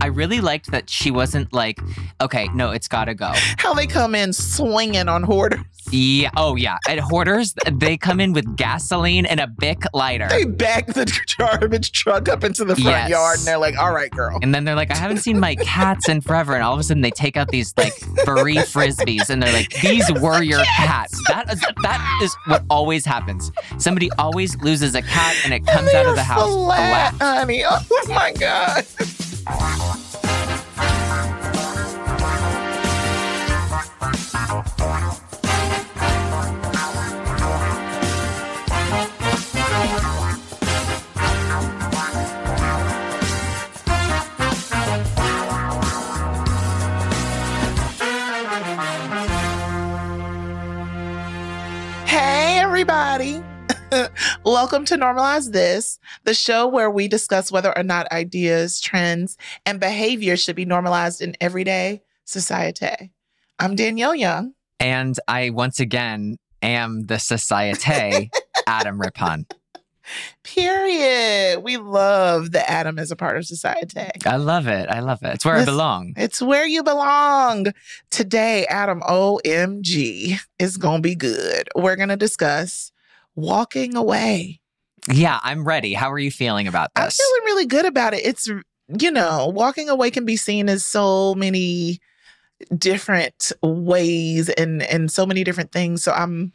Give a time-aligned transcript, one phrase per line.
[0.00, 1.80] I really liked that she wasn't like,
[2.20, 3.32] okay, no, it's gotta go.
[3.58, 5.60] How they come in swinging on hoarders.
[5.90, 6.28] Yeah.
[6.36, 6.76] Oh, yeah.
[6.86, 10.28] At Hoarders, they come in with gasoline and a Bic lighter.
[10.28, 13.08] They back the garbage truck up into the front Yes.
[13.10, 14.38] yard and they're like, all right, girl.
[14.42, 16.52] And then they're like, I haven't seen my cats in forever.
[16.54, 17.94] And all of a sudden they take out these like
[18.26, 21.18] furry frisbees and they're like, these were your cats.
[21.28, 23.50] That is that is what always happens.
[23.78, 27.36] Somebody always loses a cat and it comes out of the house flat, flat.
[27.38, 27.64] honey.
[27.66, 28.84] Oh my God.
[52.06, 53.47] Hey, everybody.
[54.44, 59.80] Welcome to Normalize This, the show where we discuss whether or not ideas, trends, and
[59.80, 63.12] behavior should be normalized in everyday society.
[63.58, 64.52] I'm Danielle Young.
[64.78, 68.30] And I once again am the societe
[68.66, 69.46] Adam Rippon.
[70.42, 71.62] Period.
[71.62, 74.08] We love the atom as a part of society.
[74.26, 74.88] I love it.
[74.90, 75.34] I love it.
[75.34, 76.12] It's where I belong.
[76.16, 77.68] It's where you belong.
[78.10, 81.68] Today, Adam OMG is going to be good.
[81.74, 82.92] We're going to discuss
[83.38, 84.60] walking away.
[85.08, 85.94] Yeah, I'm ready.
[85.94, 87.04] How are you feeling about this?
[87.04, 88.26] I'm feeling really good about it.
[88.26, 88.48] It's,
[88.98, 92.00] you know, walking away can be seen as so many
[92.76, 96.02] different ways and and so many different things.
[96.02, 96.52] So I'm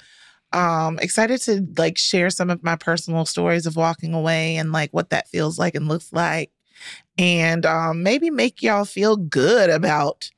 [0.51, 4.91] um excited to like share some of my personal stories of walking away and like
[4.91, 6.51] what that feels like and looks like.
[7.17, 10.29] And um maybe make y'all feel good about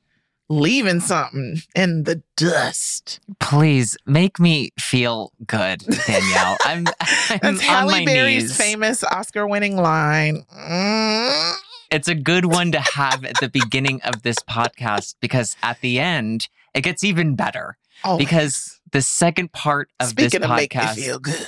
[0.48, 3.20] leaving something in the dust.
[3.40, 6.56] Please make me feel good, Danielle.
[6.64, 6.86] I'm,
[7.30, 8.56] I'm That's Halle Berry's knees.
[8.56, 10.44] famous Oscar winning line.
[10.56, 11.52] Mm.
[11.90, 15.98] It's a good one to have at the beginning of this podcast because at the
[16.00, 18.24] end it gets even better Always.
[18.26, 20.94] because the second part of Speaking this of podcast.
[20.96, 21.46] feel good.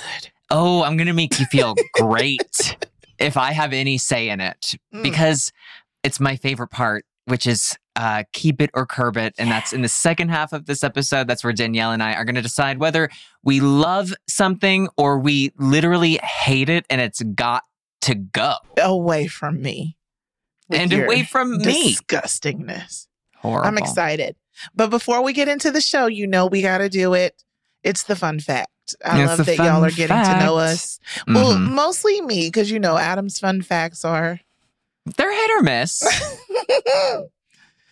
[0.49, 2.77] oh, I'm gonna make you feel great
[3.19, 5.03] if I have any say in it Mm.
[5.03, 5.51] because
[6.03, 9.33] it's my favorite part, which is uh, keep it or curb it.
[9.37, 11.27] And that's in the second half of this episode.
[11.27, 13.09] That's where Danielle and I are going to decide whether
[13.43, 17.63] we love something or we literally hate it and it's got
[18.03, 18.53] to go.
[18.77, 19.97] away from me.
[20.71, 21.95] And away from me.
[21.95, 23.07] Disgustingness.
[23.35, 23.67] Horrible.
[23.67, 24.37] I'm excited.
[24.73, 27.43] But before we get into the show, you know we got to do it.
[27.83, 28.69] It's the fun fact.
[29.03, 30.99] I It's love that y'all are getting to know us.
[31.27, 31.71] Well, Mhm.
[31.73, 34.39] mostly me, because you know Adam's fun facts are
[35.17, 36.01] They're hit or miss.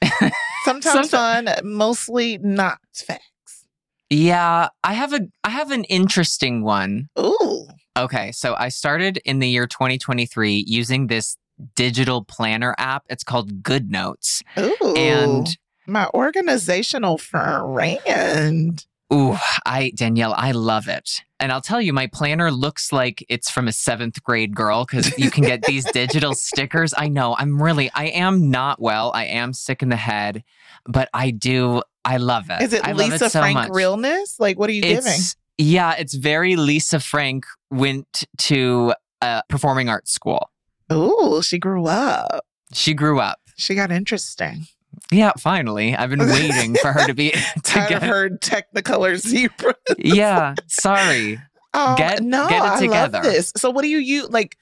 [0.66, 3.66] sometimes Somet- fun, mostly not facts.
[4.10, 7.10] yeah, I have a I have an interesting one.
[7.20, 7.68] Ooh.
[7.98, 11.36] Okay, so I started in the year 2023 using this
[11.76, 13.04] digital planner app.
[13.10, 14.44] It's called Good Notes.
[14.58, 14.94] Ooh.
[14.96, 18.86] And my organizational friend.
[19.14, 21.22] Ooh, I Danielle, I love it.
[21.40, 25.18] And I'll tell you, my planner looks like it's from a seventh grade girl because
[25.18, 26.94] you can get these digital stickers.
[26.98, 29.12] I know I'm really, I am not well.
[29.14, 30.44] I am sick in the head,
[30.86, 32.62] but I do, I love it.
[32.62, 33.70] Is it I love Lisa it so Frank much.
[33.72, 34.40] realness?
[34.40, 35.20] Like, what are you giving?
[35.60, 40.50] Yeah, it's very Lisa Frank went to a performing arts school.
[40.92, 42.46] Ooh, she grew up.
[42.74, 43.40] She grew up.
[43.58, 44.68] She got interesting.
[45.12, 45.96] Yeah, finally.
[45.96, 47.32] I've been waiting for her to be
[47.64, 49.76] to get her Technicolor zebra.
[49.98, 51.40] Yeah, sorry.
[51.74, 53.18] Oh, Get- no, get it I together.
[53.20, 53.54] love this.
[53.56, 54.58] So, what do you you like?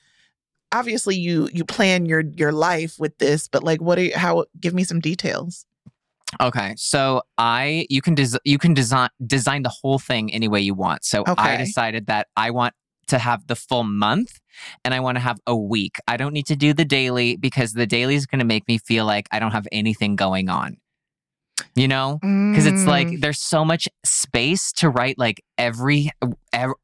[0.72, 4.11] Obviously, you you plan your your life with this, but like, what do you?
[4.16, 4.45] How?
[4.59, 5.66] Give me some details.
[6.41, 10.59] Okay, so I you can des- you can design design the whole thing any way
[10.59, 11.05] you want.
[11.05, 12.73] So I decided that I want
[13.07, 14.39] to have the full month
[14.83, 15.97] and I want to have a week.
[16.07, 18.77] I don't need to do the daily because the daily is going to make me
[18.77, 20.77] feel like I don't have anything going on.
[21.73, 22.19] You know?
[22.21, 22.88] because it's Mm.
[22.88, 26.09] like there's so much space to write like every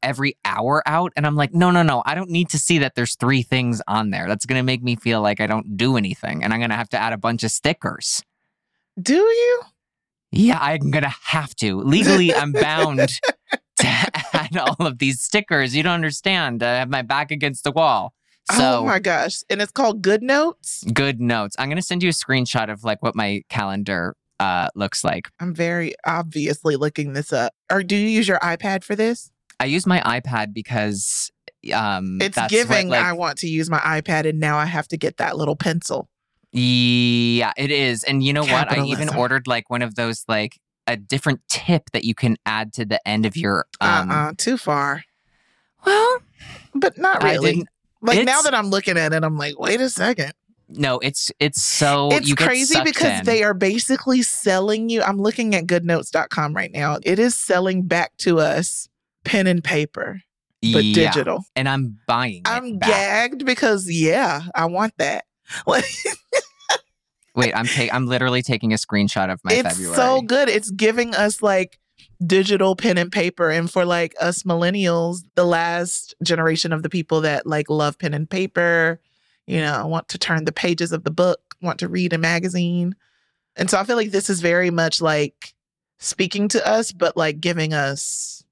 [0.01, 2.93] every hour out and i'm like no no no i don't need to see that
[2.95, 5.97] there's three things on there that's going to make me feel like i don't do
[5.97, 8.23] anything and i'm going to have to add a bunch of stickers
[9.01, 9.61] do you?
[10.31, 13.09] yeah i'm going to have to legally i'm bound
[13.77, 14.11] to
[14.53, 18.13] add all of these stickers you don't understand i have my back against the wall
[18.51, 19.43] so oh my gosh!
[19.51, 20.83] And it's called Good Notes.
[20.93, 24.67] good notes i'm going to send you a screenshot of like what my calendar uh,
[24.73, 27.53] looks like I'm very obviously looking this up.
[27.71, 29.29] Or do you use your iPad for this?
[29.59, 31.29] I use my iPad because
[31.71, 32.87] um It's that's giving.
[32.87, 35.37] what, like, I want to use my iPad, and now I have to get that
[35.37, 36.09] little pencil.
[36.51, 38.03] Yeah, it is.
[38.03, 38.71] And you know what?
[38.71, 40.57] I even ordered like one of those like
[40.91, 44.33] a different tip that you can add to the end of your Uh um uh
[44.37, 45.03] too far.
[45.85, 46.19] well,
[46.75, 47.65] But not really.
[48.01, 50.33] Like now that I'm looking at it, I'm like, wait a second.
[50.69, 53.25] No, it's it's so it's crazy because in.
[53.25, 55.01] they are basically selling you.
[55.01, 56.97] I'm looking at goodnotes.com right now.
[57.03, 58.87] It is selling back to us
[59.23, 60.21] pen and paper,
[60.61, 61.11] but yeah.
[61.11, 61.43] digital.
[61.55, 62.37] and I'm buying.
[62.37, 65.25] it I'm gagged because yeah, I want that.
[65.67, 65.83] Like
[67.35, 69.95] Wait, I'm ta- I'm literally taking a screenshot of my it's February.
[69.95, 70.49] so good.
[70.49, 71.79] It's giving us like
[72.25, 77.21] digital pen and paper and for like us millennials, the last generation of the people
[77.21, 78.99] that like love pen and paper,
[79.47, 82.95] you know, want to turn the pages of the book, want to read a magazine.
[83.55, 85.53] And so I feel like this is very much like
[85.99, 88.43] speaking to us but like giving us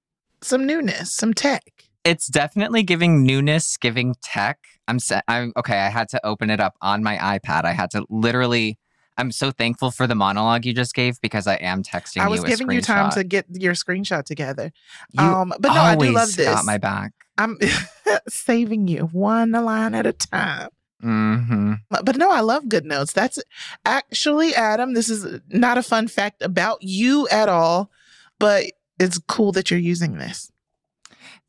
[0.41, 1.63] some newness, some tech.
[2.05, 4.59] It's definitely giving newness, giving tech.
[4.89, 5.23] I'm set.
[5.27, 5.77] I'm okay.
[5.77, 7.63] I had to open it up on my iPad.
[7.63, 8.77] I had to literally.
[9.17, 12.39] I'm so thankful for the monologue you just gave because I am texting I was
[12.39, 14.71] you a giving you time to get your screenshot together.
[15.11, 16.47] You um but no, I do love this.
[16.47, 17.11] got my back.
[17.37, 17.57] I'm
[18.29, 20.69] saving you one line at a time.
[21.01, 23.11] hmm But but no, I love good notes.
[23.11, 23.39] That's
[23.85, 27.91] actually, Adam, this is not a fun fact about you at all,
[28.39, 28.65] but
[28.99, 30.49] it's cool that you're using this.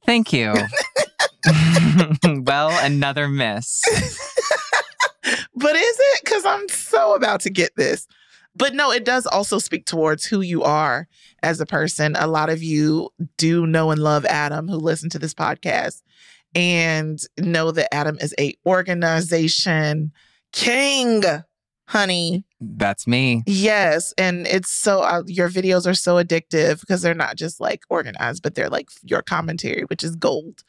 [0.04, 0.52] Thank you.
[2.24, 3.82] well, another miss.
[5.54, 6.24] but is it?
[6.24, 8.06] Because I'm so about to get this.
[8.56, 11.06] But no, it does also speak towards who you are
[11.42, 12.16] as a person.
[12.16, 16.02] A lot of you do know and love Adam who listen to this podcast
[16.54, 20.12] and know that Adam is a organization
[20.52, 21.22] king,
[21.86, 22.44] honey.
[22.60, 23.42] That's me.
[23.46, 27.82] Yes, and it's so uh, your videos are so addictive because they're not just like
[27.88, 30.62] organized, but they're like your commentary, which is gold.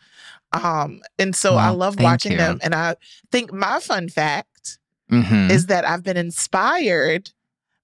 [0.53, 2.37] Um, and so I love watching you.
[2.37, 2.59] them.
[2.61, 2.95] And I
[3.31, 4.77] think my fun fact
[5.09, 7.31] hmm is that I've been inspired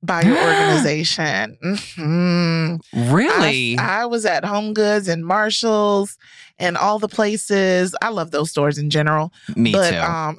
[0.04, 1.58] by your organization.
[1.64, 2.80] Mhm.
[3.12, 3.78] Really?
[3.78, 6.18] I, I was at Home Goods and Marshalls
[6.60, 7.96] and all the places.
[8.02, 9.98] I love those stores in general me but too.
[10.00, 10.38] um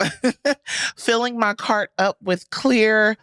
[0.96, 3.16] filling my cart up with clear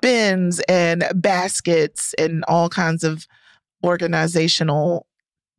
[0.00, 3.26] bins and baskets and all kinds of
[3.84, 5.06] organizational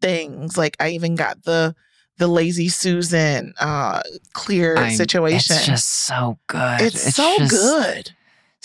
[0.01, 1.73] things like i even got the
[2.17, 4.01] the lazy susan uh
[4.33, 6.81] clear I'm- situation It's just so good.
[6.81, 8.11] It's so just- good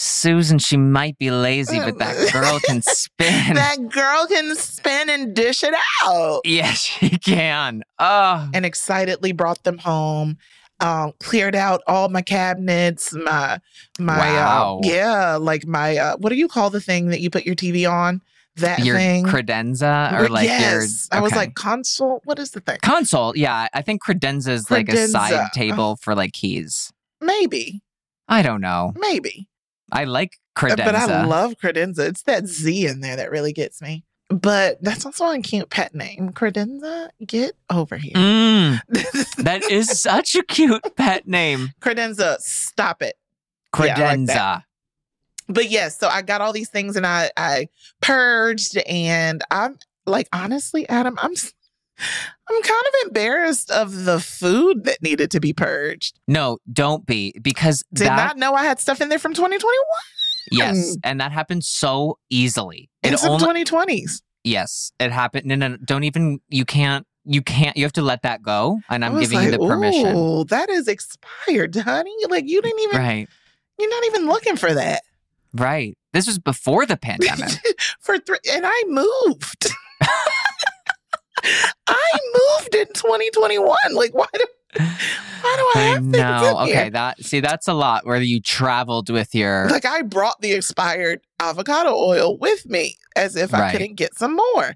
[0.01, 3.55] Susan, she might be lazy, but that girl can spin.
[3.55, 5.75] that girl can spin and dish it
[6.05, 7.83] out yes, she can.
[7.99, 10.39] Oh, and excitedly brought them home
[10.81, 13.59] um cleared out all my cabinets my
[13.99, 14.81] my Wow.
[14.85, 17.57] uh, yeah like my uh what do you call the thing that you put your
[17.57, 18.21] tv on
[18.59, 19.25] that your thing.
[19.27, 21.09] credenza or like yes.
[21.13, 22.21] Your i was like console?
[22.25, 22.79] What is the thing?
[22.83, 23.37] Console.
[23.37, 26.93] Yeah, I think credenza is like a side table for like keys.
[27.21, 27.83] maybe.
[28.29, 28.93] I don't know.
[28.97, 29.49] maybe.
[29.91, 30.85] I like Uh, credenza.
[30.85, 32.01] but i love credenza.
[32.09, 34.05] It's that z in there that really gets me.
[34.29, 36.31] But that's also a cute pet name.
[36.33, 37.09] Credenza?
[37.27, 38.13] Get over here.
[38.15, 38.81] Mm,
[39.39, 41.71] that is such a cute pet name.
[41.81, 43.15] credenza stop it.
[43.75, 44.63] Yeah, I like Credenza.
[45.49, 47.69] But yes, so I got all these things and I I
[48.01, 51.33] purged and I'm like honestly, Adam, I'm
[52.49, 56.19] I'm kind of embarrassed of the food that needed to be purged.
[56.29, 59.75] no, don't be because Did that not know I had stuff in there from 2021
[60.53, 62.89] yes, and that happened so easily.
[63.03, 64.23] and It some only 2020s.
[64.45, 65.47] yes, it happened.
[65.47, 66.41] No, no, don't even.
[66.49, 67.07] You can't.
[67.25, 67.77] You can't.
[67.77, 68.81] You have to let that go.
[68.89, 70.13] And I'm giving you the permission.
[70.17, 72.15] Oh, that is expired, honey.
[72.31, 73.29] Like you didn't even Right.
[73.79, 75.03] you're not even looking for that.
[75.59, 75.97] Right.
[76.13, 77.51] This was before the pandemic.
[78.01, 79.73] for three and I moved.
[81.87, 83.77] I moved in 2021.
[83.93, 84.45] Like why do
[84.77, 86.59] why do I have things in know.
[86.65, 86.77] here?
[86.81, 90.53] Okay, that see that's a lot where you traveled with your Like I brought the
[90.53, 94.75] expired avocado oil with me as if I couldn't get some more.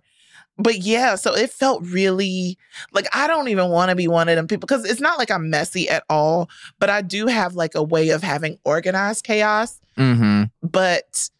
[0.58, 2.58] But yeah, so it felt really
[2.92, 5.30] like I don't even want to be one of them people because it's not like
[5.30, 9.80] I'm messy at all, but I do have like a way of having organized chaos.
[9.96, 11.30] Hmm But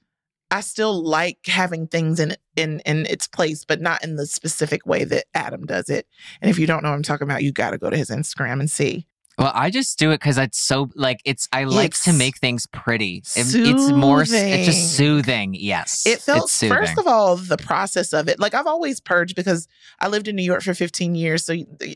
[0.51, 4.85] I still like having things in in in its place, but not in the specific
[4.87, 6.07] way that Adam does it.
[6.41, 8.11] And if you don't know what I'm talking about, you got to go to his
[8.11, 9.07] Instagram and see.
[9.39, 11.49] Well, I just do it because it's so like it's.
[11.55, 13.23] I like to make things pretty.
[13.35, 14.21] It- it's more.
[14.25, 15.55] It's just soothing.
[15.55, 18.39] Yes, It felt it's first of all the process of it.
[18.39, 19.69] Like I've always purged because
[20.01, 21.55] I lived in New York for 15 years, so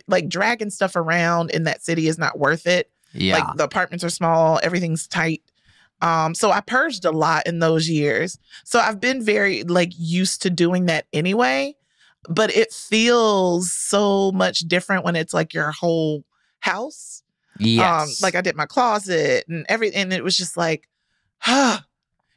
[0.09, 2.91] like dragging stuff around in that city is not worth it.
[3.13, 3.35] yeah.
[3.37, 5.43] Like the apartments are small, everything's tight.
[6.03, 8.39] Um, so I purged a lot in those years.
[8.65, 11.75] So I've been very like used to doing that anyway.
[12.29, 16.25] But it feels so much different when it's like your whole
[16.61, 17.23] house.
[17.59, 18.03] yes.
[18.03, 20.03] Um, like I did my closet and everything.
[20.03, 20.89] and it was just like,
[21.39, 21.79] huh.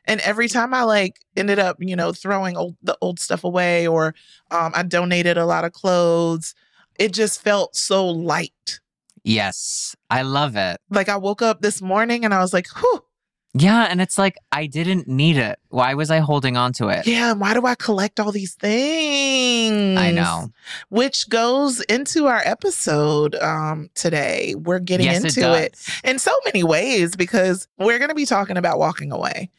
[0.05, 3.85] And every time I like ended up, you know, throwing old the old stuff away
[3.85, 4.15] or
[4.49, 6.55] um I donated a lot of clothes,
[6.97, 8.79] it just felt so light.
[9.23, 9.95] yes.
[10.09, 10.79] I love it.
[10.89, 13.03] Like I woke up this morning and I was like, whew,
[13.53, 15.57] Yeah, and it's like I didn't need it.
[15.69, 17.07] Why was I holding on to it?
[17.07, 19.97] Yeah, why do I collect all these things?
[19.97, 20.51] I know.
[20.89, 24.53] Which goes into our episode um, today.
[24.55, 28.27] We're getting yes, into it, it, in so many ways because we're going to be
[28.27, 29.49] talking about walking away,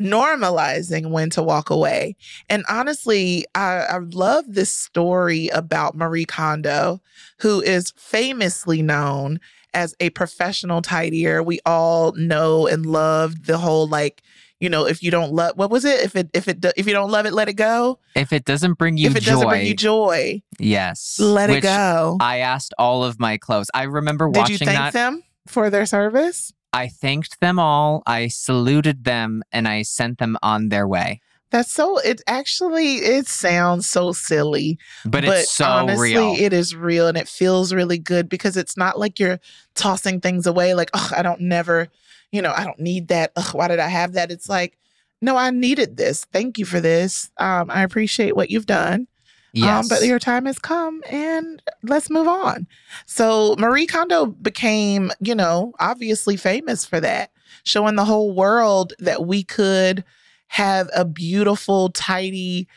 [0.00, 2.14] normalizing when to walk away.
[2.48, 7.00] And honestly, I, I love this story about Marie Kondo,
[7.40, 9.40] who is famously known
[9.74, 11.42] as a professional tidier.
[11.42, 14.22] We all know and love the whole like,
[14.58, 16.00] you know, if you don't love what was it?
[16.00, 17.98] If it if it if you don't love it, let it go.
[18.14, 21.62] If it doesn't bring you if it joy, doesn't bring you joy, yes, let it
[21.62, 22.18] go.
[22.20, 23.70] I asked all of my clothes.
[23.74, 24.92] I remember Did watching Did you thank that.
[24.92, 26.52] them for their service?
[26.72, 28.02] I thanked them all.
[28.06, 31.20] I saluted them, and I sent them on their way.
[31.50, 31.98] That's so.
[31.98, 36.34] It actually it sounds so silly, But, it's so honestly, real.
[36.38, 39.40] it is real and it feels really good because it's not like you're
[39.74, 40.74] tossing things away.
[40.74, 41.88] Like, oh, I don't never,
[42.30, 43.32] you know, I don't need that.
[43.36, 44.30] Ugh, why did I have that?
[44.30, 44.78] It's like,
[45.20, 46.24] no, I needed this.
[46.32, 47.30] Thank you for this.
[47.38, 49.06] Um, I appreciate what you've done.
[49.52, 52.68] yes, Um, but your time has come and let's move on.
[53.06, 57.32] So Marie Kondo became, you know, obviously famous for that,
[57.64, 60.04] showing the whole world that we could
[60.50, 62.68] have a beautiful, tidy,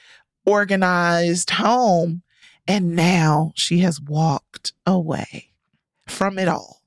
[0.45, 2.21] organized home.
[2.67, 5.49] And now she has walked away
[6.07, 6.81] from it all.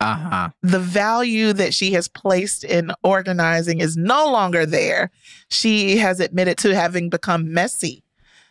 [0.00, 0.48] uh huh.
[0.62, 5.10] The value that she has placed in organizing is no longer there.
[5.50, 8.03] She has admitted to having become messy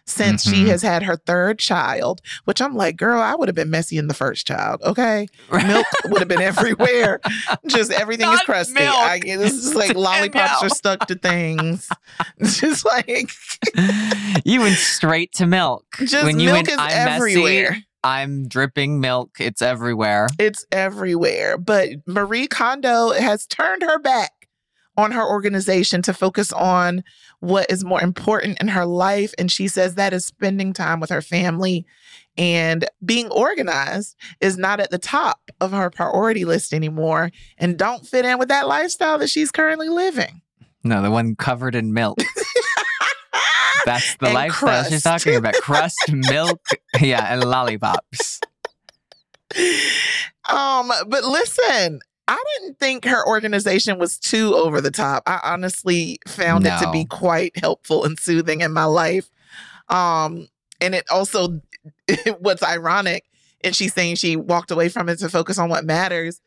[0.06, 0.68] since she Mhm.
[0.68, 4.08] has had her third child, which I'm like, girl, I would have been messy in
[4.08, 4.82] the first child.
[4.84, 5.28] Okay.
[5.52, 7.20] Milk would have been everywhere.
[7.68, 8.74] Just everything is crusty.
[8.74, 8.96] milk.
[8.96, 11.88] I, this is like lollipops are stuck to things.
[12.44, 13.30] Just like,
[14.46, 15.86] you went straight to milk.
[16.00, 17.70] just when you milk went, is I'm everywhere.
[17.72, 17.86] messy.
[18.06, 19.38] I'm dripping milk.
[19.40, 20.28] It's everywhere.
[20.38, 21.58] It's everywhere.
[21.58, 24.32] But Marie Kondo has turned her back
[24.98, 27.04] on her organization to focus on
[27.40, 29.34] what is more important in her life.
[29.38, 31.86] And she says that is spending time with her family.
[32.38, 38.08] And being organized is not at the top of her priority list anymore and don't
[38.08, 40.42] fit in with that lifestyle that she's currently living.
[40.84, 42.20] No, the one covered in milk.
[43.86, 45.54] That's the And lifestyle she's talking about.
[45.56, 46.62] Crust, milk,
[47.00, 48.40] yeah, and lollipops.
[50.50, 55.24] um, but listen, I didn't think her organization was too over the top.
[55.28, 59.30] I honestly found it to be quite helpful and soothing in my life.
[59.90, 60.48] Um,
[60.80, 61.62] and it also
[62.40, 63.26] what's ironic,
[63.64, 66.40] and she's saying she walked away from it to focus on what matters.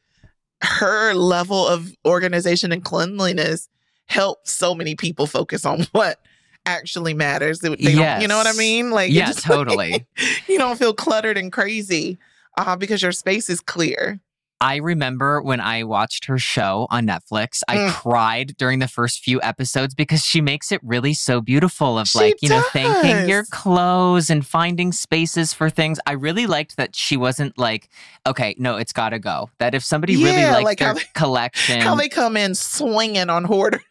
[0.62, 3.68] Her level of organization and cleanliness
[4.06, 6.20] helped so many people focus on what
[6.64, 7.60] actually matters.
[7.60, 8.90] They, they don't, you know what I mean?
[8.90, 10.06] Like, Yeah, just- totally.
[10.48, 12.18] you don't feel cluttered and crazy
[12.56, 14.20] uh, because your space is clear.
[14.60, 17.90] I remember when I watched her show on Netflix, I Mm.
[17.92, 22.18] cried during the first few episodes because she makes it really so beautiful of She
[22.18, 26.00] like, you know, thanking your clothes and finding spaces for things.
[26.06, 27.90] I really liked that she wasn't like,
[28.26, 29.50] okay, no, it's got to go.
[29.58, 33.28] That if somebody really liked like their how they- collection, How they come in swinging
[33.28, 33.82] on hoarders.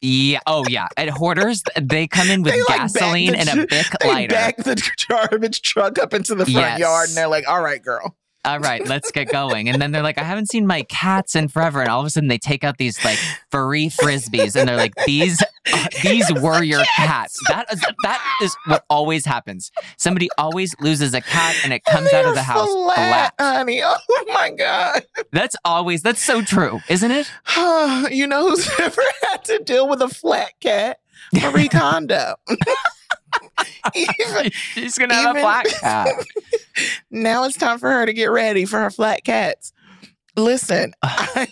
[0.00, 3.86] yeah, oh yeah, at Hoarders, they come in with like, gasoline the and a Bic
[4.00, 4.34] They lighter.
[4.34, 6.78] back the garbage truck up into the front Yes.
[6.78, 8.16] yard and they're like, all right, girl.
[8.46, 9.68] All right, let's get going.
[9.68, 11.80] And then they're like, I haven't seen my cats in forever.
[11.80, 13.18] And all of a sudden they take out these like
[13.50, 17.38] furry frisbees and they're like, these uh, these were your cats.
[17.48, 19.72] That is that is what always happens.
[19.98, 23.34] Somebody always loses a cat and it comes out of the house flat, flat.
[23.38, 23.82] honey.
[23.82, 25.04] Oh my God.
[25.32, 27.30] That's always that's so true, isn't it?
[28.12, 31.00] you know who's ever had to deal with a flat cat?
[31.32, 32.36] Marie Kondo.
[33.94, 36.08] Even- She's gonna have a flat cat.
[37.10, 39.72] now it's time for her to get ready for her flat cats.
[40.36, 41.48] Listen, I,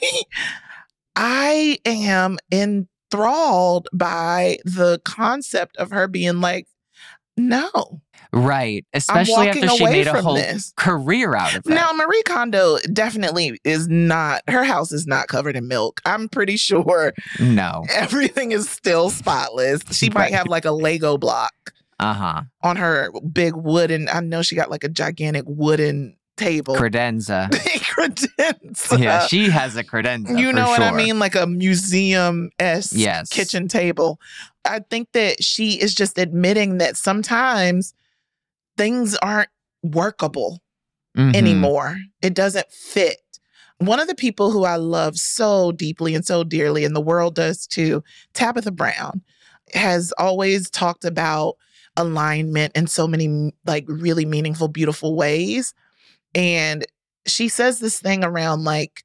[1.17, 6.67] I am enthralled by the concept of her being like,
[7.37, 8.01] no,
[8.33, 8.85] Right.
[8.93, 10.73] Especially after she made a whole this.
[10.77, 11.73] career out of it.
[11.73, 16.01] Now, Marie Kondo definitely is not, her house is not covered in milk.
[16.05, 17.85] I'm pretty sure no.
[17.95, 19.83] everything is still spotless.
[19.93, 21.53] She might have like a Lego block
[22.05, 22.43] Uh-huh.
[22.63, 26.75] on her big wooden, I know she got like a gigantic wooden table.
[26.77, 27.49] Credenza.
[27.95, 28.99] Credenza.
[28.99, 30.39] Yeah, she has a credenza.
[30.39, 31.19] you know what I mean?
[31.19, 33.29] Like a museum esque Yes.
[33.29, 34.21] kitchen table.
[34.65, 37.95] I think that she is just admitting that sometimes
[38.77, 39.51] things aren't
[39.83, 40.61] workable
[41.17, 41.37] Mhm.
[41.37, 41.99] anymore.
[42.23, 43.19] It doesn't fit.
[43.79, 47.35] One of the people who I love so deeply and so dearly, and the world
[47.35, 49.23] does too, Tabitha Brown,
[49.75, 51.57] has always talked about
[51.97, 55.75] alignment in so many like really meaningful, beautiful ways.
[56.35, 56.85] And
[57.27, 59.05] she says this thing around like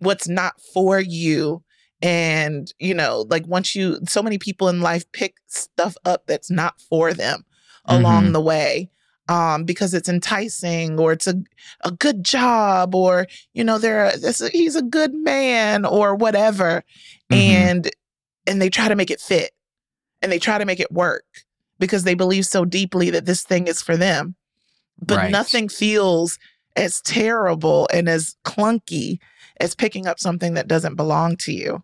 [0.00, 1.62] what's not for you
[2.00, 6.48] And, you know, like once you, so many people in life pick stuff up that's
[6.48, 7.44] not for them
[7.86, 8.32] along Mhm.
[8.34, 8.90] the way
[9.28, 11.34] um, because it's enticing or it's a,
[11.82, 16.84] a good job or, you know, they're, this, he's a good man or whatever.
[17.32, 17.36] Mhm.
[17.36, 17.90] And,
[18.46, 19.50] and they try to make it fit
[20.22, 21.24] and they try to make it work
[21.78, 24.34] because they believe so deeply that this thing is for them.
[25.00, 25.30] But Right.
[25.30, 26.38] nothing feels
[26.76, 29.18] as terrible and as clunky
[29.60, 31.82] as picking up something that doesn't belong to you.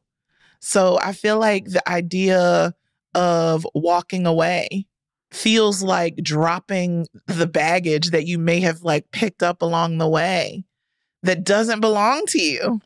[0.61, 2.75] So I feel like the idea
[3.15, 4.87] of walking away
[5.31, 10.65] feels like dropping the baggage that you may have like picked up along the way
[11.23, 12.81] that doesn't belong to you.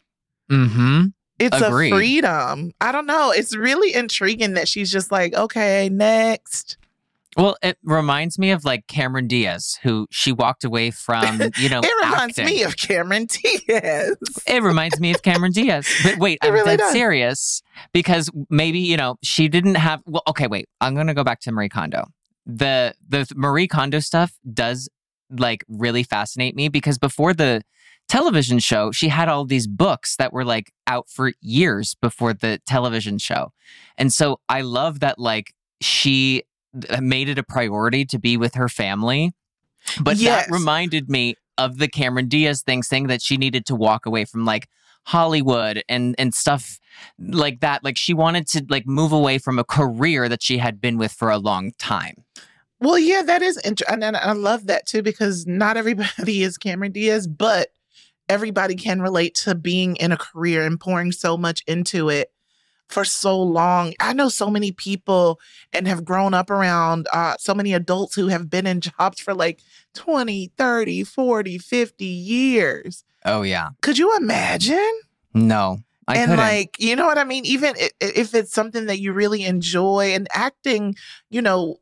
[0.50, 1.12] Mhm.
[1.38, 1.92] It's Agreed.
[1.92, 2.72] a freedom.
[2.80, 3.30] I don't know.
[3.30, 6.78] It's really intriguing that she's just like, okay, next.
[7.36, 11.80] Well, it reminds me of like Cameron Diaz, who she walked away from, you know,
[11.82, 12.46] it reminds acting.
[12.46, 14.16] me of Cameron Diaz.
[14.46, 15.86] It reminds me of Cameron Diaz.
[16.02, 20.22] But wait, It I'm really dead serious because maybe, you know, she didn't have well,
[20.28, 20.68] okay, wait.
[20.80, 22.06] I'm gonna go back to Marie Kondo.
[22.46, 24.88] The the Marie Kondo stuff does
[25.30, 27.62] like really fascinate me because before the
[28.08, 32.60] television show, she had all these books that were like out for years before the
[32.66, 33.52] television show.
[33.98, 36.42] And so I love that like she
[36.88, 39.32] Uh, made it a priority to be with her family.
[40.00, 40.46] But Yes.
[40.46, 44.24] that reminded me of the Cameron Diaz thing saying that she needed to walk away
[44.24, 44.68] from like
[45.06, 46.78] Hollywood and and stuff
[47.18, 47.82] like that.
[47.82, 51.12] Like she wanted to like move away from a career that she had been with
[51.12, 52.24] for a long time.
[52.80, 54.02] Well, yeah, that is interesting.
[54.02, 57.68] And I love that too because not everybody is Cameron Diaz, but
[58.28, 62.30] everybody can relate to being in a career and pouring so much into it
[62.88, 63.94] for so long.
[64.00, 65.40] I know so many people
[65.72, 69.34] and have grown up around uh, so many adults who have been in jobs for
[69.34, 69.60] like
[69.94, 73.04] 20, 30, 40, 50 years.
[73.24, 73.70] Oh yeah.
[73.82, 75.00] Could you imagine?
[75.34, 75.78] No.
[76.06, 76.38] I and couldn't.
[76.38, 80.26] like you know what i mean even if it's something that you really enjoy and
[80.32, 80.94] acting
[81.28, 81.76] you know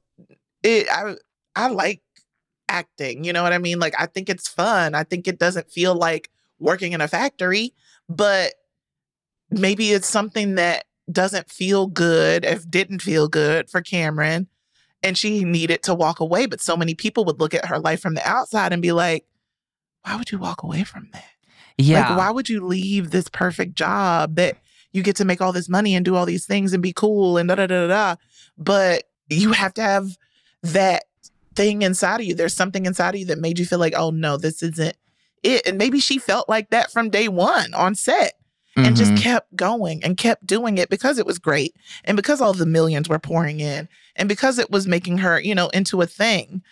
[0.64, 1.14] it i
[1.54, 2.02] i like
[2.68, 5.70] acting you know what i mean like i think it's fun i think it doesn't
[5.70, 6.28] feel like
[6.59, 7.72] working in a factory
[8.09, 8.54] but
[9.50, 14.48] maybe it's something that doesn't feel good if didn't feel good for cameron
[15.02, 18.00] and she needed to walk away but so many people would look at her life
[18.00, 19.24] from the outside and be like
[20.02, 21.24] why would you walk away from that
[21.78, 22.08] yeah.
[22.08, 24.56] like, why would you leave this perfect job that
[24.92, 27.36] you get to make all this money and do all these things and be cool
[27.36, 28.16] and da da da da da?
[28.56, 30.16] But you have to have
[30.62, 31.04] that
[31.54, 32.34] thing inside of you.
[32.34, 34.96] There's something inside of you that made you feel like, oh no, this isn't
[35.42, 35.66] it.
[35.66, 38.34] And maybe she felt like that from day one on set
[38.76, 39.22] and just Mhm.
[39.22, 43.08] kept going and kept doing it because it was great and because all the millions
[43.08, 46.62] were pouring in and because it was making her, you know, into a thing.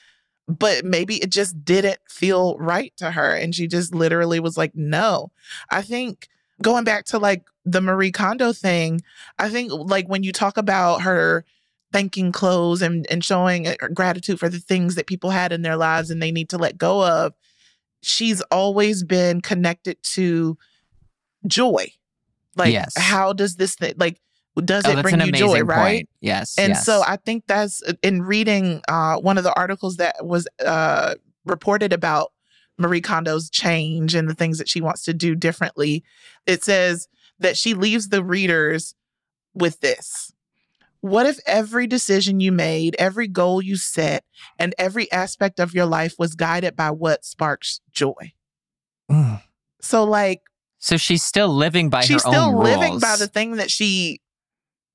[0.46, 3.34] But maybe it just didn't feel right to her.
[3.34, 5.30] And she just literally was like, no.
[5.70, 6.28] I think
[6.60, 9.00] going back to like the Marie Kondo thing,
[9.38, 11.46] I think like when you talk about her
[11.92, 15.76] thanking clothes and, and showing uh, gratitude for the things that people had in their
[15.76, 17.32] lives and they need to let go of,
[18.02, 20.58] she's always been connected to
[21.46, 21.86] joy.
[22.56, 22.92] Like, Yes.
[22.96, 24.20] how does this thing, like,
[24.64, 26.08] does oh, it bring you joy, right?
[26.20, 26.56] Yes.
[26.58, 26.86] And yes.
[26.86, 31.16] so I think that's uh, in reading uh, one of the articles that was uh,
[31.44, 32.32] reported about
[32.78, 36.04] Marie Kondo's change and the things that she wants to do differently.
[36.46, 37.08] It says
[37.40, 38.94] that she leaves the readers
[39.54, 40.32] with this.
[41.00, 44.24] What if every decision you made, every goal you set,
[44.58, 48.32] and every aspect of your life was guided by what sparks joy?
[49.10, 49.42] Mm.
[49.82, 50.40] So, like,
[50.84, 52.02] So she's still living by her.
[52.02, 54.20] she's her still own living by the thing that she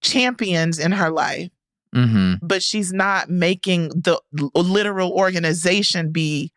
[0.02, 1.50] champions in her life.
[1.94, 4.22] hmm but she's not making the
[4.54, 6.52] literal organization be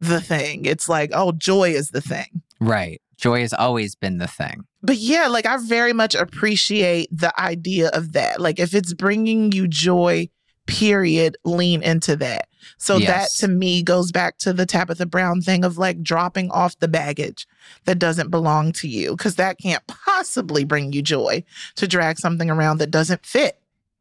[0.00, 0.66] the thing.
[0.66, 2.42] It's like, oh, joy is the thing.
[2.60, 3.00] Right.
[3.16, 4.64] Joy has always been the thing.
[4.82, 8.38] But yeah, like I very much appreciate the idea of that.
[8.38, 10.28] Like if it's bringing you joy,
[10.66, 12.48] period, lean into that.
[12.78, 13.38] So Yes.
[13.38, 16.88] that to me goes back to the Tabitha Brown thing of like dropping off the
[16.88, 17.46] baggage
[17.84, 21.44] that doesn't belong to you because that can't possibly bring you joy
[21.76, 23.58] to drag something around that doesn't fit.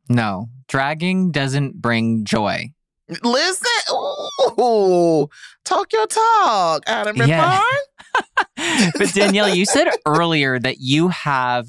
[0.10, 2.73] No, dragging doesn't bring joy.
[3.21, 3.67] Listen,
[4.60, 5.30] ooh,
[5.65, 7.62] talk your talk, Adam Yeah.
[8.97, 11.67] But Danielle, you said earlier that you have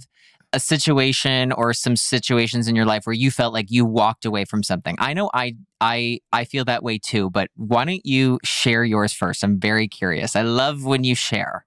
[0.55, 4.45] a situation or some situations in your life where you felt like you walked away
[4.45, 4.97] from something.
[4.99, 9.13] I know I I I feel that way too, but why don't you share yours
[9.13, 9.43] first?
[9.43, 10.37] I'm very curious.
[10.37, 11.67] I love when you share.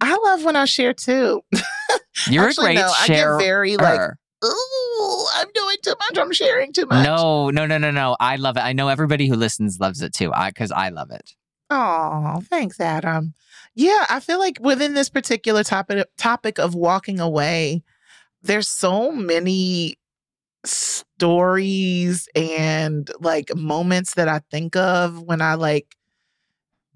[0.00, 1.42] I love when I share too.
[2.28, 4.00] You're Actually, a great no, I get very like,
[4.44, 6.18] ooh, I'm doing too much.
[6.18, 7.04] I'm sharing too much.
[7.04, 8.16] no, no, no, no, no.
[8.20, 8.60] I love it.
[8.60, 10.32] I know everybody who listens loves it too.
[10.32, 11.34] I because I love it.
[11.70, 13.34] Oh, thanks, Adam.
[13.74, 17.82] Yeah, I feel like within this particular topic topic of walking away,
[18.48, 19.96] there's so many
[20.64, 25.96] stories and like moments that I think of when I like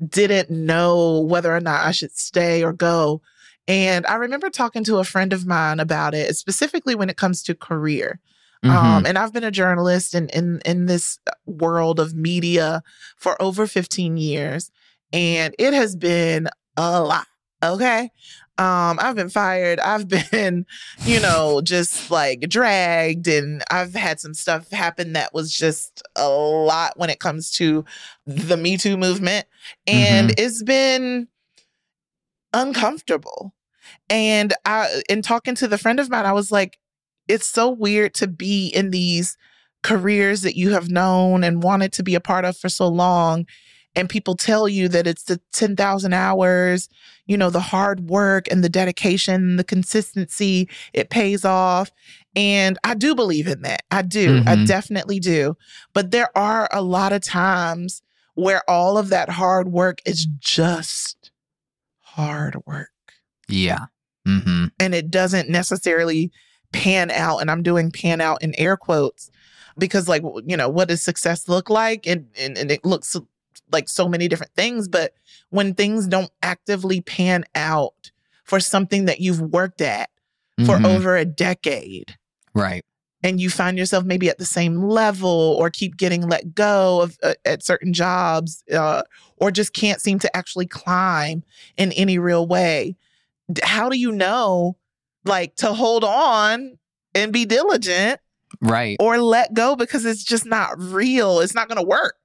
[0.09, 3.23] didn't know whether or not I should stay or go.
[3.69, 7.43] And I remember talking to a friend of mine about it, specifically when it comes
[7.45, 8.19] to career.
[8.65, 8.71] Mhm.
[8.71, 12.83] Um, and I've been a journalist in, in in this world of media
[13.17, 14.71] for over 15 years,
[15.13, 17.27] and it has been a lot.
[17.63, 18.11] Okay.
[18.59, 19.81] Um, I've been fired.
[19.81, 20.67] I've been,
[21.05, 26.29] you know, just like dragged, and I've had some stuff happen that was just a
[26.29, 27.85] lot when it comes to
[28.27, 29.47] the Me Too movement.
[29.87, 31.29] And it's been
[32.53, 33.55] uncomfortable.
[34.09, 36.79] And I in talking to the friend of mine, I was like,
[37.29, 39.37] it's so weird to be in these
[39.83, 43.47] careers that you have known and wanted to be a part of for so long
[43.95, 46.89] and people tell you that it's the 10,000 hours,
[47.27, 51.91] you know, the hard work and the dedication, the consistency, it pays off.
[52.35, 53.83] And I do believe in that.
[53.91, 54.43] I do.
[54.47, 54.67] I Mhm.
[54.67, 55.57] definitely do.
[55.93, 58.03] But there are a lot of times
[58.35, 61.31] where all of that hard work is just
[62.01, 62.91] hard work
[63.49, 63.87] Yeah.
[64.27, 66.31] hmm and it doesn't necessarily
[66.73, 69.31] pan out and i'm doing pan out in air quotes
[69.79, 73.17] because like you know what does success look like and, and, and it looks
[73.73, 75.15] like so many different things but
[75.51, 78.11] when things don't actively pan out
[78.45, 80.11] for something that you've worked at
[80.67, 80.87] for Mhm.
[80.87, 82.17] over a decade
[82.55, 82.85] Right.
[83.23, 87.17] and you find yourself maybe at the same level or keep getting let go of
[87.23, 89.03] uh, at certain jobs uh,
[89.39, 91.43] or just can't seem to actually climb
[91.77, 92.97] in any real way
[93.63, 94.77] how do you know
[95.25, 96.79] like to hold on
[97.15, 98.21] and be diligent
[98.61, 98.97] Right.
[99.01, 102.17] or let go because it's just not real it's not going to work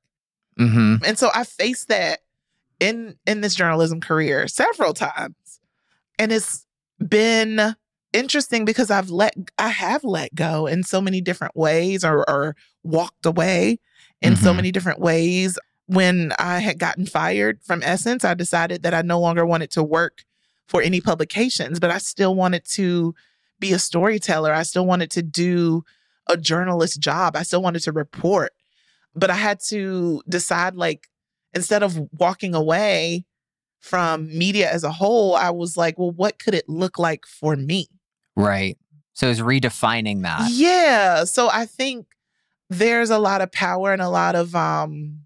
[0.58, 2.20] hmm and so i faced that
[2.80, 5.36] in in this journalism career several times.
[6.20, 6.65] And it's
[7.00, 7.76] been
[8.13, 12.56] interesting because i've let i have let go in so many different ways or, or
[12.84, 13.80] walked away
[14.22, 14.56] in so Mhm.
[14.58, 15.58] many different ways.
[15.88, 19.84] When i had gotten fired from essence i decided that i no longer wanted to
[19.84, 20.24] work
[20.67, 23.13] for any publications but i still wanted to
[23.60, 24.54] be a storyteller.
[24.54, 25.84] I still wanted to do
[26.30, 27.36] a journalist job.
[27.36, 28.52] I still wanted to report
[29.17, 31.08] but I had to decide like
[31.53, 33.25] instead of walking away
[33.80, 37.56] from media as a whole, I was like, well, what could it look like for
[37.56, 37.88] me?
[38.36, 38.77] Right.
[39.13, 40.49] So it's redefining that.
[40.51, 41.23] Yeah.
[41.23, 42.06] So I think
[42.69, 45.21] there's a lot of power and a lot of um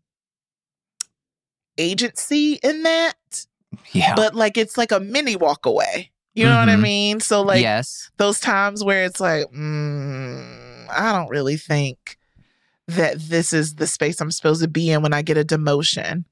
[1.78, 3.46] agency in that.
[3.92, 4.16] Yeah.
[4.16, 6.12] But like it's like a mini walk away.
[6.34, 6.82] You know what I Mhm.
[6.82, 7.20] mean?
[7.20, 8.10] So like yes.
[8.18, 12.18] those times where it's like, mm, I don't really think
[12.96, 16.26] that this is the space I'm supposed to be in when I get a demotion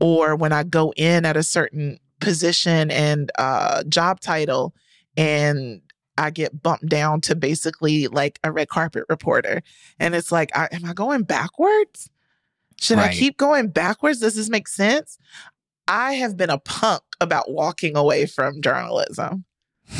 [0.00, 4.74] or when I go in at a certain position and uh, job title
[5.16, 5.80] and
[6.16, 9.62] I get bumped down to basically like a red carpet reporter.
[9.98, 12.10] And it's like, I, am I going backwards?
[12.80, 14.20] Should I keep going backwards?
[14.20, 15.18] Does this make sense?
[15.86, 19.44] I have been a punk about walking away from journalism.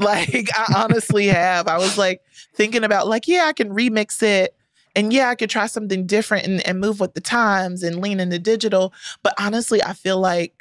[0.00, 1.68] Like I honestly have.
[1.68, 2.22] I was like
[2.54, 4.56] thinking about like, yeah, I can remix it.
[4.96, 8.20] And yeah, I could try something different and, and move with the times and lean
[8.20, 8.92] into digital.
[9.22, 10.54] But honestly, I feel like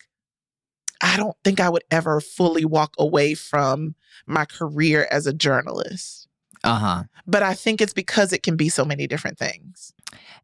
[1.02, 3.96] I don't think I would ever fully walk away from
[4.28, 6.28] my career as a journalist.
[6.64, 7.04] Uh huh.
[7.26, 9.94] But I think it's because it can be so many different things.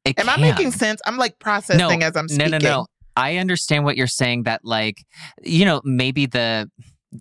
[0.06, 1.02] It Am I making sense?
[1.06, 2.52] I'm like processing as I'm speaking.
[2.52, 2.86] no, no, no.
[3.17, 4.43] I understand what you're saying.
[4.43, 5.06] That like,
[5.43, 6.69] you know, maybe the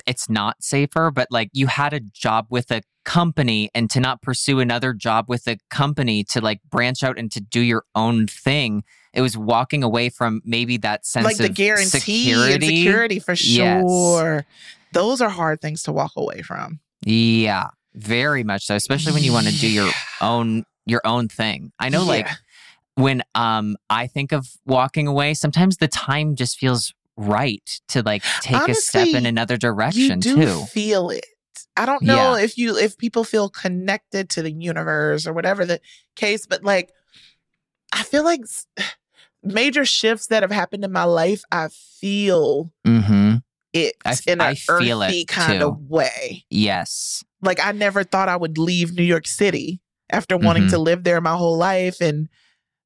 [0.06, 4.22] it's not safer, but like you had a job with a company and to not
[4.22, 8.26] pursue another job with a company to like branch out and to do your own
[8.26, 8.82] thing.
[9.12, 12.52] It was walking away from maybe that sense Like the of guarantee security.
[12.54, 13.82] and security for Yes.
[13.82, 14.44] sure.
[14.92, 16.80] Those are hard things to walk away from.
[17.04, 18.74] Yeah, very much so.
[18.74, 21.72] Especially when you want to do your own your own thing.
[21.78, 22.28] I know, like
[22.94, 28.22] when um I think of walking away, sometimes the time just feels right to like
[28.40, 30.64] take a step in Honestly, another you direction do too.
[30.66, 31.24] feel it.
[31.76, 35.80] I don't know if you if people feel connected to the universe or whatever the
[36.16, 36.92] case, but like
[37.92, 38.40] I feel like
[39.42, 41.68] major shifts that have happened in my life, I
[42.00, 43.36] feel Mm-hmm.
[43.72, 45.66] it I f- in an I feel it, earthy kind too.
[45.68, 46.44] of way.
[46.50, 47.24] Yes.
[47.42, 50.70] Like I never thought I would leave New York City after wanting Mhm.
[50.70, 52.28] to live there my whole life and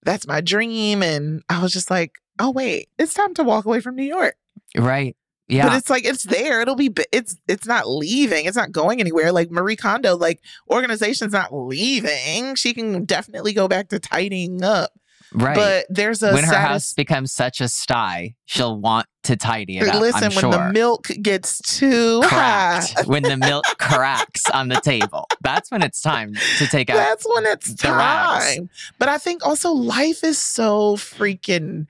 [0.05, 3.81] that's my dream and I was just like, "Oh wait, it's time to walk away
[3.81, 4.37] from New York."
[4.77, 5.17] Right.
[5.49, 5.69] Yeah.
[5.69, 6.61] But it's like it's there.
[6.61, 6.93] It'll be.
[7.11, 8.45] It's it's not leaving.
[8.45, 9.33] It's not going anywhere.
[9.33, 12.55] Like Marie Kondo, like organization's not leaving.
[12.55, 14.93] She can definitely go back to tidying up.
[15.33, 15.55] Right.
[15.57, 19.79] But there's a when her satis- house becomes such a sty, she'll want to tidy
[19.79, 20.01] it up.
[20.01, 20.53] Listen, I'm when sure.
[20.53, 25.27] the milk gets too high, cracked when the milk cracks on the table.
[25.43, 26.97] That's when it's time to take out.
[26.97, 28.57] that's when it's the rags.
[28.57, 28.71] time.
[28.99, 31.87] But I think also life is so freaking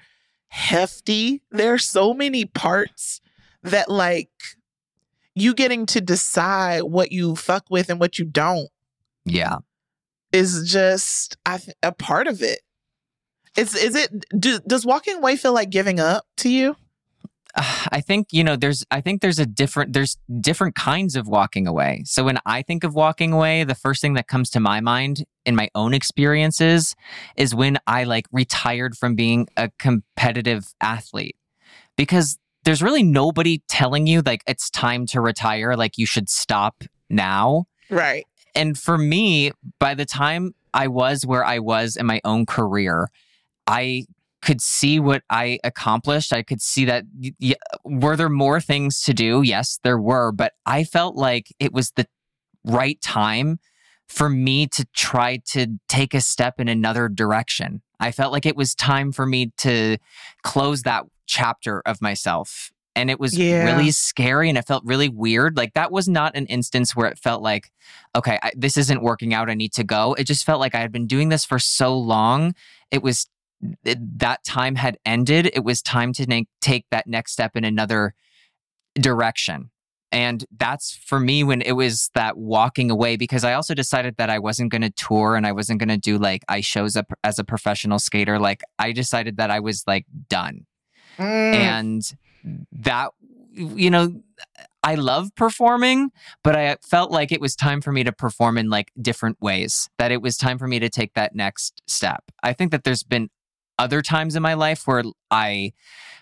[0.48, 1.42] hefty.
[1.50, 3.20] There are so many parts
[3.62, 4.30] that like
[5.34, 8.68] you getting to decide what you fuck with and what you don't
[9.24, 9.58] Yeah.
[10.32, 12.60] is just I th- a part of it.
[13.56, 16.76] Is is it do, does walking away feel like giving up to you?
[17.92, 21.66] I think you know there's I think there's a different there's different kinds of walking
[21.66, 22.02] away.
[22.04, 25.24] So when I think of walking away, the first thing that comes to my mind
[25.44, 26.94] in my own experiences
[27.36, 31.36] is when I like retired from being a competitive athlete.
[31.96, 36.84] Because there's really nobody telling you like it's time to retire, like you should stop
[37.10, 37.64] now.
[37.90, 38.26] Right.
[38.54, 43.08] and for me, by the time I was where I was in my own career,
[43.66, 44.04] I
[44.40, 46.32] could see what I accomplished.
[46.32, 47.04] I could see that
[47.40, 49.42] y- were there more things to do?
[49.42, 52.06] Yes, there were, but I felt like it was the
[52.64, 53.58] right time
[54.08, 57.82] for me to try to take a step in another direction.
[58.00, 59.98] I felt like it was time for me to
[60.42, 62.70] close that chapter of myself.
[62.96, 63.64] And it was Yeah.
[63.64, 65.56] really scary and it felt really weird.
[65.56, 67.70] Like that was not an instance where it felt like,
[68.16, 69.50] okay, I, this isn't working out.
[69.50, 70.14] I need to go.
[70.14, 72.54] It just felt like I had been doing this for so long.
[72.90, 73.26] It was
[73.84, 75.50] that time had ended.
[75.52, 78.14] It was time to na- take that next step in another
[78.94, 79.70] direction.
[80.10, 84.30] And that's for me when it was that walking away because I also decided that
[84.30, 87.12] I wasn't going to tour and I wasn't going to do like I shows up
[87.24, 88.38] as a professional skater.
[88.38, 90.66] Like I decided that I was like done.
[91.18, 91.54] Mm.
[91.54, 92.12] And
[92.72, 93.10] that,
[93.52, 94.22] you know,
[94.82, 96.10] I love performing,
[96.42, 99.90] but I felt like it was time for me to perform in like different ways,
[99.98, 102.24] that it was time for me to take that next step.
[102.42, 103.28] I think that there's been
[103.78, 105.72] other times in my life where I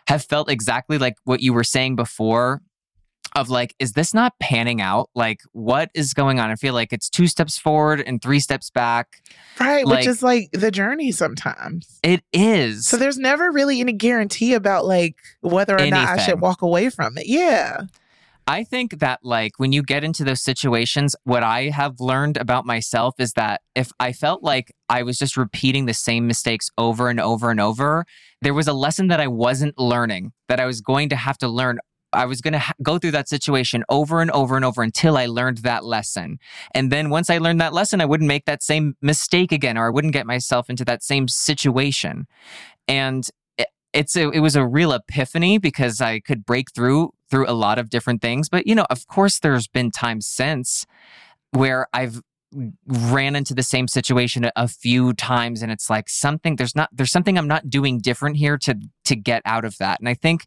[0.09, 2.62] have felt exactly like what you were saying before
[3.35, 5.11] of like, is this not panning out?
[5.14, 6.51] Like, what is going on?
[6.51, 9.21] I feel like it's two steps forward and three steps back.
[9.61, 11.99] right, like- which is like the journey sometimes.
[12.03, 12.87] It is.
[12.87, 16.88] So there's never really any guarantee about like whether or not I should walk away
[16.88, 17.27] from it.
[17.27, 17.83] Yeah.
[18.49, 22.65] I think that like when you get into those situations, what I have learned about
[22.65, 27.09] myself is that if I felt like I was just repeating the same mistakes over
[27.09, 28.07] and over and over,
[28.43, 31.49] there was a lesson that I wasn't learning that I was going to have to
[31.49, 31.81] learn.
[32.13, 35.17] I was going to ha- go through that situation over and over and over until
[35.17, 36.39] I learned that lesson.
[36.73, 39.87] And then once I learned that lesson, I wouldn't make that same mistake again, or
[39.87, 42.29] I wouldn't get myself into that same situation.
[42.87, 43.29] And
[43.97, 47.79] it's a, it was a real epiphany because I could break through through a lot
[47.79, 48.49] of different things.
[48.49, 50.87] But you know, of course, there's been times since
[51.51, 52.21] where I've
[52.87, 57.11] ran into the same situation a, few times and it's like something there's not there's
[57.11, 59.99] something I'm not doing different here to to get out of that.
[59.99, 60.47] And I think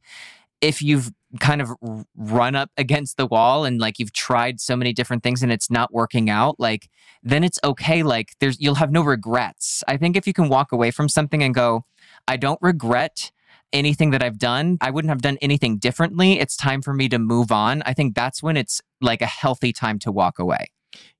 [0.61, 1.71] if you've kind of
[2.15, 5.69] run up against the wall and like you've tried so many different things and it's
[5.69, 6.89] not working out, like
[7.23, 8.03] then it's okay.
[8.03, 9.83] Like there's you'll have no regrets.
[9.87, 11.85] I think if you can walk away from something and go,
[12.27, 13.31] I don't regret
[13.73, 14.77] anything that I've done.
[14.81, 16.39] I wouldn't have done anything differently.
[16.39, 17.81] It's time for me to move on.
[17.85, 20.71] I think that's when it's like a healthy time to walk away.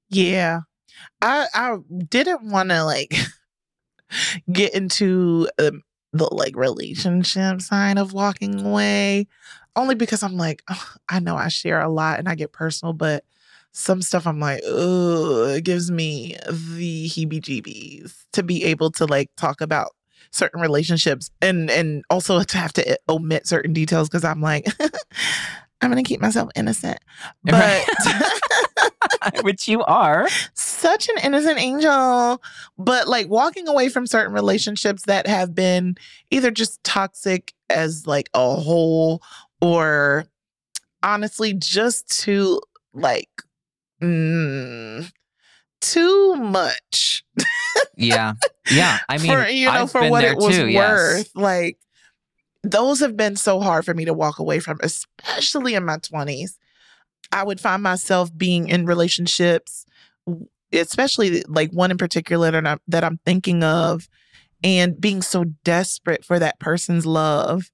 [0.10, 0.62] Yeah.
[1.22, 1.78] I I
[2.10, 3.16] didn't want to like
[4.52, 5.84] get into um,
[6.14, 9.28] the like relationship sign of walking away
[9.76, 12.94] only because I'm like ugh, I know I share a lot and I get personal
[12.94, 13.24] but
[13.72, 19.30] some stuff I'm like oh it gives me the heebie-jeebies to be able to like
[19.38, 19.92] talk about
[20.32, 24.68] certain relationships and and also to have to omit certain details because I'm like
[25.82, 27.00] I'm gonna keep myself innocent
[27.44, 27.86] but
[29.44, 30.28] Which you are.
[30.54, 32.42] such an innocent angel.
[32.78, 35.96] But like walking away from certain relationships that have been
[36.32, 39.22] either just toxic as like a whole
[39.62, 40.26] or
[41.04, 42.62] honestly just too
[42.94, 43.30] like
[44.02, 45.12] mm,
[45.82, 47.24] too much
[47.96, 48.34] Yeah.
[48.72, 49.00] Yeah.
[49.10, 50.90] I mean, for you know I've for been what it was too, yes.
[50.90, 51.78] worth like
[52.64, 56.58] those have been so hard for me to walk away from especially in my 20s
[57.32, 59.86] i would find myself being in relationships
[60.74, 64.08] especially like one in particular that I'm, that I'm thinking of
[64.64, 67.72] and being so desperate for that person's love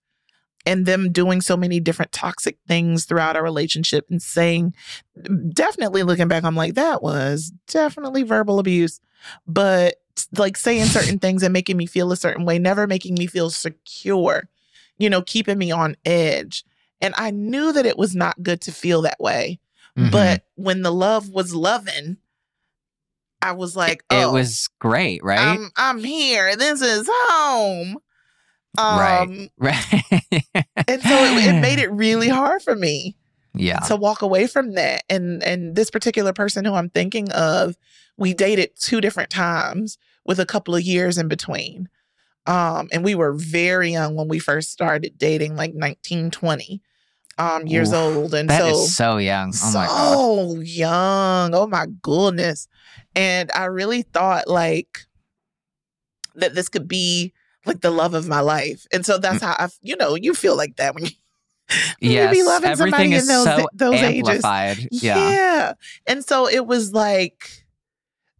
[0.65, 4.73] and them doing so many different toxic things throughout our relationship and saying
[5.49, 8.99] definitely looking back i'm like that was definitely verbal abuse
[9.47, 9.95] but
[10.37, 13.49] like saying certain things and making me feel a certain way never making me feel
[13.49, 14.47] secure
[14.97, 16.63] you know keeping me on edge
[17.01, 19.59] and i knew that it was not good to feel that way
[19.97, 20.11] Mhm.
[20.11, 22.17] but when the love was loving
[23.41, 25.39] I was like, oh, it was great, right?
[25.39, 26.55] I'm, I'm here.
[26.55, 27.97] This is home.
[28.77, 29.51] Um, Right.
[29.59, 30.65] right.
[30.87, 33.15] And so it, it made it really hard for me
[33.53, 33.79] Yeah.
[33.81, 35.03] to walk away from that.
[35.09, 37.77] And and this particular person who I'm thinking of,
[38.17, 41.89] we dated two different times with a couple of years in between.
[42.47, 46.81] Um, and we were very young when we first started dating, like 19, 20
[47.37, 48.33] um, years Oof, old.
[48.33, 49.51] And That so is so young.
[49.63, 50.17] Oh my god.
[50.17, 51.55] so young.
[51.55, 52.67] Oh my goodness.
[53.15, 54.99] And I really thought like
[56.35, 57.33] that this could be
[57.65, 58.85] like the love of my life.
[58.93, 59.21] And so Mm.
[59.21, 61.11] that's how I, you know, you feel like that when you,
[61.99, 62.31] Yes.
[62.31, 64.27] be loving somebody everything in those, so those ages.
[64.29, 64.87] amplified.
[64.91, 65.73] Yeah.
[66.05, 67.64] And so it was like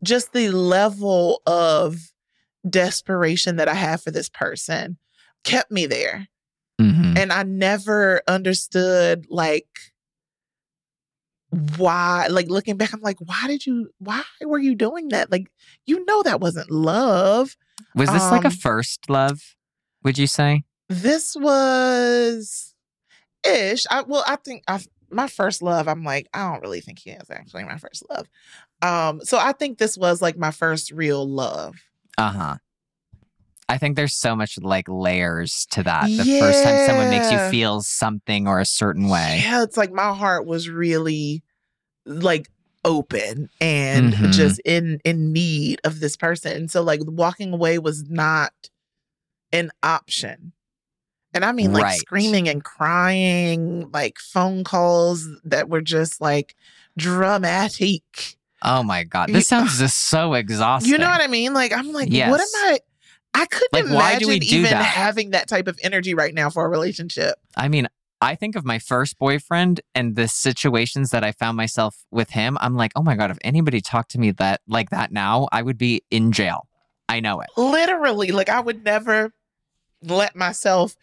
[0.03, 2.12] just the level of
[2.69, 4.97] desperation that I have for this person
[5.43, 6.27] kept me there
[6.81, 7.17] Mhm.
[7.17, 9.67] and I never understood like
[11.77, 15.47] why like looking back I'm like why did you why were you doing that like
[15.86, 17.55] you know that wasn't love
[17.93, 19.55] Was this like a um, first love?
[20.03, 20.63] Would you say?
[20.89, 22.75] this was
[23.47, 24.79] ish I well I think I
[25.10, 28.27] my first love I'm like I don't really think he is actually my first love
[28.81, 31.75] um so I think this was like my first real love
[32.17, 32.55] Uh huh.
[33.67, 36.07] I think there's so much like layers to that.
[36.17, 39.39] The first time someone makes you feel something or a certain way.
[39.43, 41.41] Yeah, it's like my heart was really
[42.05, 42.47] like
[42.83, 44.31] open and Mhm.
[44.31, 46.51] just in in need of this person.
[46.55, 48.53] And so like walking away was not
[49.51, 50.53] an option.
[51.33, 51.99] And I mean like Right.
[51.99, 56.55] screaming and crying, like phone calls that were just like
[56.95, 58.35] dramatic.
[58.61, 60.91] Oh my god, this sounds just so exhausting.
[60.91, 61.53] You know what I mean?
[61.53, 62.79] Like I'm like, what am I
[63.33, 64.83] I couldn't Like, why do imagine we do even that?
[64.83, 67.35] having that type of energy right now for a relationship.
[67.57, 67.87] I mean,
[68.21, 72.57] I think of my first boyfriend and the situations that I found myself with him.
[72.61, 75.61] I'm like, oh my god, if anybody talked to me that like that now, I
[75.61, 76.67] would be in jail.
[77.09, 77.49] I know it.
[77.55, 79.31] literally like i would never
[80.01, 80.95] let myself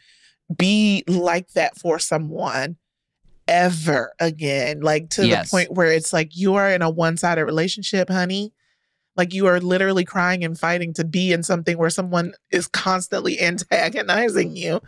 [0.57, 2.77] be like that for someone
[3.53, 5.51] ever again like to Yes.
[5.51, 8.53] the point where it's like you are in a one-sided relationship honey
[9.15, 13.39] like you are literally crying and fighting to be in something where someone is constantly
[13.51, 14.81] antagonizing you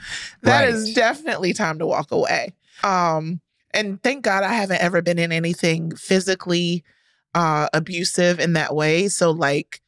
[0.42, 0.94] That is Right.
[0.94, 3.40] definitely time to walk away um
[3.72, 6.82] and thank god i haven't ever been in anything physically
[7.34, 9.80] uh abusive in that way so like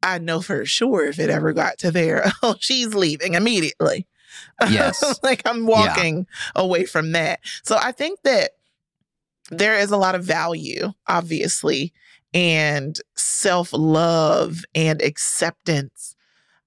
[0.00, 4.06] I know for sure if it ever got to there, oh, she's leaving immediately.
[4.68, 5.18] Yes.
[5.22, 7.40] like I'm walking away from that.
[7.62, 8.52] So I think that
[9.50, 11.92] there is a lot of value, obviously,
[12.34, 16.14] and self love and acceptance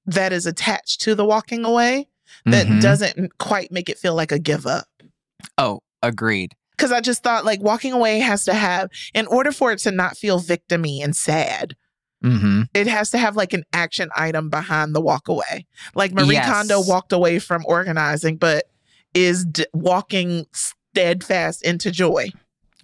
[0.05, 2.07] that is attached to the walking away
[2.45, 2.81] that Mhm.
[2.81, 4.88] doesn't quite make it feel like a give up.
[5.57, 6.55] Oh, agreed.
[6.71, 9.91] Because I just thought like walking away has to have, in order for it to
[9.91, 11.75] not feel victimy and sad,
[12.23, 12.62] Mm-hmm.
[12.75, 15.65] it has to have like an action item behind the walk away.
[15.95, 16.47] Like Marie Yes.
[16.47, 18.65] Kondo walked away from organizing, but
[19.15, 22.29] is d- walking steadfast into joy.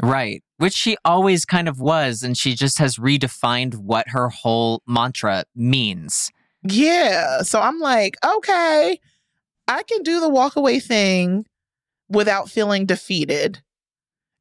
[0.02, 0.44] Right.
[0.58, 5.44] Which she always kind of was, and she just has redefined what her whole mantra
[5.56, 6.32] means.
[6.64, 7.44] Yeah.
[7.44, 9.00] So I'm like, okay,
[9.68, 11.46] I can do the walk away thing
[12.10, 13.62] without feeling defeated,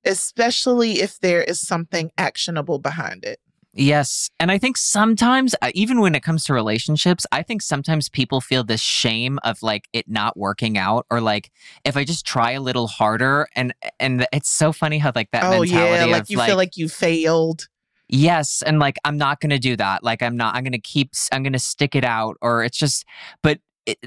[0.04, 3.40] especially if there is something actionable behind it.
[3.78, 4.30] Yes.
[4.40, 8.40] And I think sometimes, uh, even when it comes to relationships, I think sometimes people
[8.40, 11.50] feel this shame of like it not working out or like
[11.84, 13.46] if I just try a little harder.
[13.54, 16.04] And and it's so funny how like that oh, mentality yeah.
[16.06, 17.68] Like of you like, feel like you failed.
[18.08, 18.62] yes.
[18.62, 20.02] And like, I'm not going to do that.
[20.02, 22.36] Like, I'm not, I'm going to keep, I'm going to stick it out.
[22.40, 23.04] Or it's just,
[23.42, 23.98] but it,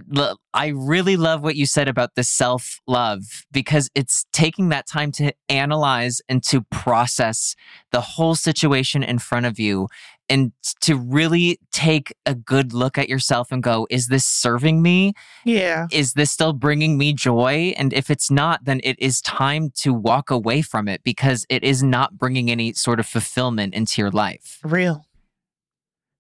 [0.54, 5.12] I really love what you said about the self love because it's taking that time
[5.14, 7.56] to analyze and to process
[7.92, 9.88] the whole situation in front of you
[10.30, 15.14] and to really take a good look at yourself and go, is this serving me?
[15.44, 15.88] Yeah.
[15.92, 17.74] Is this still bringing me joy?
[17.78, 21.64] And if it's not, then it is time to walk away from it because it
[21.64, 24.60] is not bringing any sort of fulfillment into your life.
[24.64, 25.06] Real.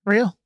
[0.06, 0.39] Real.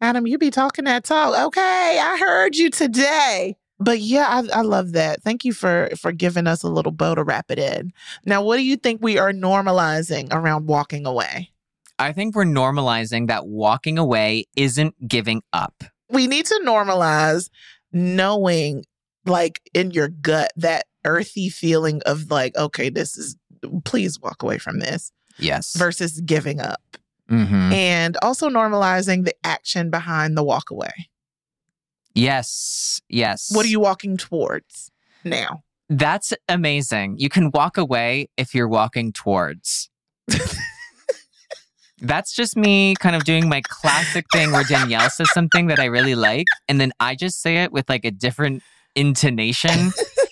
[0.00, 1.38] Adam, you be talking that talk.
[1.46, 3.56] Okay, I heard you today.
[3.80, 5.22] But yeah, I, I love that.
[5.22, 7.92] Thank you for for giving us a little bow to wrap it in.
[8.24, 11.50] Now, what do you think we are normalizing around walking away?
[11.98, 15.84] I think we're normalizing that walking away isn't giving up.
[16.10, 17.50] We need to normalize
[17.92, 18.84] knowing,
[19.26, 23.36] like in your gut, that earthy feeling of like, okay, this is
[23.84, 25.76] please walk away from this Yes.
[25.76, 26.80] versus giving up.
[27.28, 31.08] Hmm And also normalizing the action behind the walk away.
[32.14, 33.00] Yes.
[33.08, 33.50] Yes.
[33.52, 34.90] What are you walking towards
[35.24, 35.62] now?
[35.88, 37.16] That's amazing.
[37.18, 39.88] You can walk away if you're walking towards.
[42.00, 45.86] That's just me kind of doing my classic thing where Danielle says something that I
[45.86, 48.62] really like, and then I just say it with like a different
[48.94, 49.92] intonation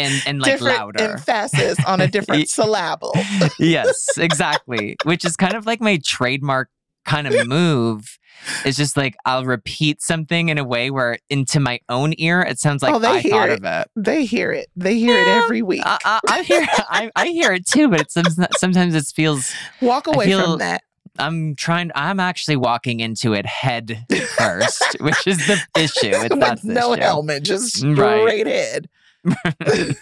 [0.00, 1.00] and and like different louder.
[1.12, 3.12] emphasis on a different syllable.
[3.58, 4.96] yes, exactly.
[5.04, 6.68] Which is kind of like my trademark
[7.04, 8.18] kind of move.
[8.64, 12.58] It's just like I'll repeat something in a way where into my own ear it
[12.58, 13.58] sounds like Oh, they I hear thought it.
[13.58, 13.88] of it.
[13.96, 14.68] They hear it.
[14.76, 15.82] They hear it every week.
[15.84, 18.16] I, I, I hear I, I hear it too, but it's
[18.58, 20.82] sometimes it feels Walk away feel- from that.
[21.18, 21.90] I'm trying.
[21.94, 24.06] I'm actually walking into it head
[24.38, 26.06] first, which is the issue.
[26.14, 27.02] It's With the no issue.
[27.02, 28.46] helmet, just straight Right.
[28.46, 28.88] head.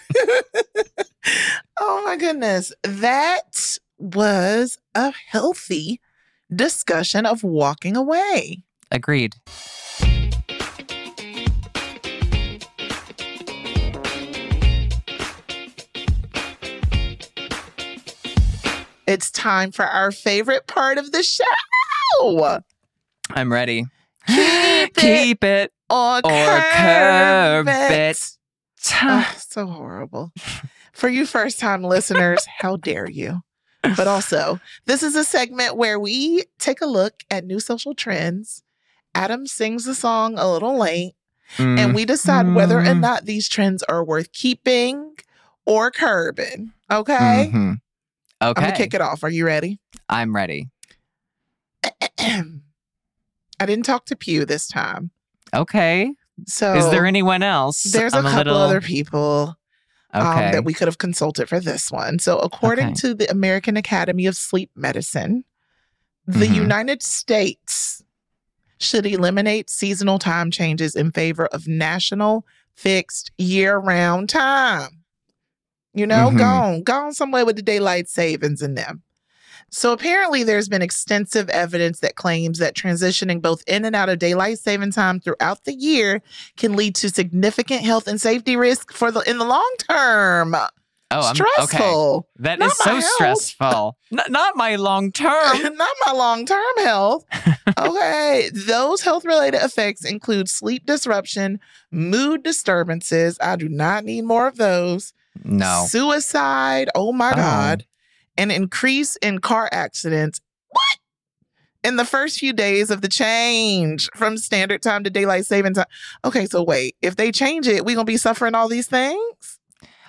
[1.79, 2.71] oh my goodness.
[2.83, 5.99] That was a healthy
[6.53, 8.63] discussion of walking away.
[8.91, 9.35] Agreed.
[19.05, 21.43] It's time for our favorite part of the show.
[23.31, 23.85] I'm ready.
[24.27, 28.38] Keep it Keep it Or, or curb curb it.
[29.03, 30.31] Oh, so horrible.
[30.93, 33.41] For you first time listeners, how dare you?
[33.83, 38.63] But also, this is a segment where we take a look at new social trends.
[39.15, 41.13] Adam sings the song a little late,
[41.57, 42.99] and we decide whether or Mm.
[43.01, 45.15] not these trends are worth keeping
[45.65, 46.71] or curbing.
[46.91, 47.49] Okay?
[47.53, 47.81] Mhm.
[48.41, 48.61] I'm Okay.
[48.61, 49.23] going to kick it off.
[49.23, 49.79] Are you ready?
[50.07, 50.69] I'm ready.
[52.19, 55.11] I didn't talk to Pew this time.
[55.53, 56.13] Okay.
[56.47, 57.83] So, Is there anyone else?
[57.83, 59.55] there's a I'm couple little, other people.
[60.13, 62.17] um, that we could have consulted for this one.
[62.19, 62.93] So, according Okay.
[62.95, 65.43] to the American Academy of Sleep Medicine,
[66.25, 66.55] the Mhm.
[66.55, 68.01] United States
[68.79, 75.03] should eliminate seasonal time changes in favor of national fixed year round time.
[75.93, 76.61] You know, go Mhm.
[76.63, 79.03] on, go on somewhere with the daylight savings in them.
[79.71, 84.19] So apparently there's been extensive evidence that claims that transitioning both in and out of
[84.19, 86.21] daylight saving time throughout the year
[86.57, 90.55] can lead to significant health and safety risk for the in the long term.
[90.55, 90.67] oh,
[91.11, 91.33] I'm okay.
[91.33, 92.27] Stressful.
[92.37, 93.03] That Not is so health.
[93.03, 93.97] stressful.
[94.11, 95.57] N- not my long term.
[95.75, 97.25] Not my long term health.
[97.79, 98.49] okay.
[98.53, 101.59] Those health related effects include sleep disruption,
[101.91, 103.37] mood disturbances.
[103.41, 105.13] I do not need more of those.
[105.43, 105.85] No.
[105.87, 106.89] Suicide.
[106.95, 107.35] Oh my Oh.
[107.35, 107.85] God.
[108.39, 110.39] An increase in car accidents.
[110.69, 110.97] What?
[111.83, 115.87] In the first few days of the change from standard time to daylight saving time.
[116.23, 116.95] Okay, so wait.
[117.01, 119.59] If they change it, we going to be suffering all these things?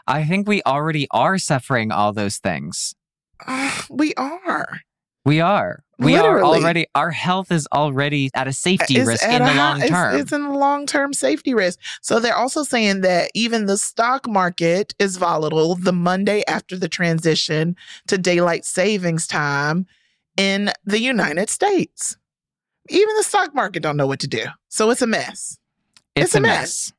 [0.07, 2.95] I think we already are suffering all those things.
[3.91, 4.81] we are.
[5.25, 5.83] We are.
[6.01, 6.41] We Literally.
[6.41, 6.87] are already.
[6.95, 10.17] Our health is already at a safety It's risk in the high- long it's- term.
[10.21, 11.79] It's, in the long term safety risk.
[12.01, 16.89] So they're also saying that even the stock market is volatile the Monday after the
[16.89, 17.77] transition
[18.07, 19.87] to daylight savings time
[20.39, 22.17] in the United States.
[22.89, 24.47] Even the stock market don't know what to do.
[24.69, 25.59] So it's a mess.
[26.17, 26.59] it's, it's a a mess.
[26.59, 26.93] mess.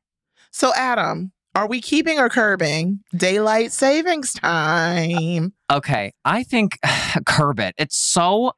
[0.52, 5.52] So Adam, are we keeping or curbing daylight savings time?
[5.68, 6.78] Uh, okay, I think
[7.26, 7.74] curb it.
[7.78, 8.52] It's so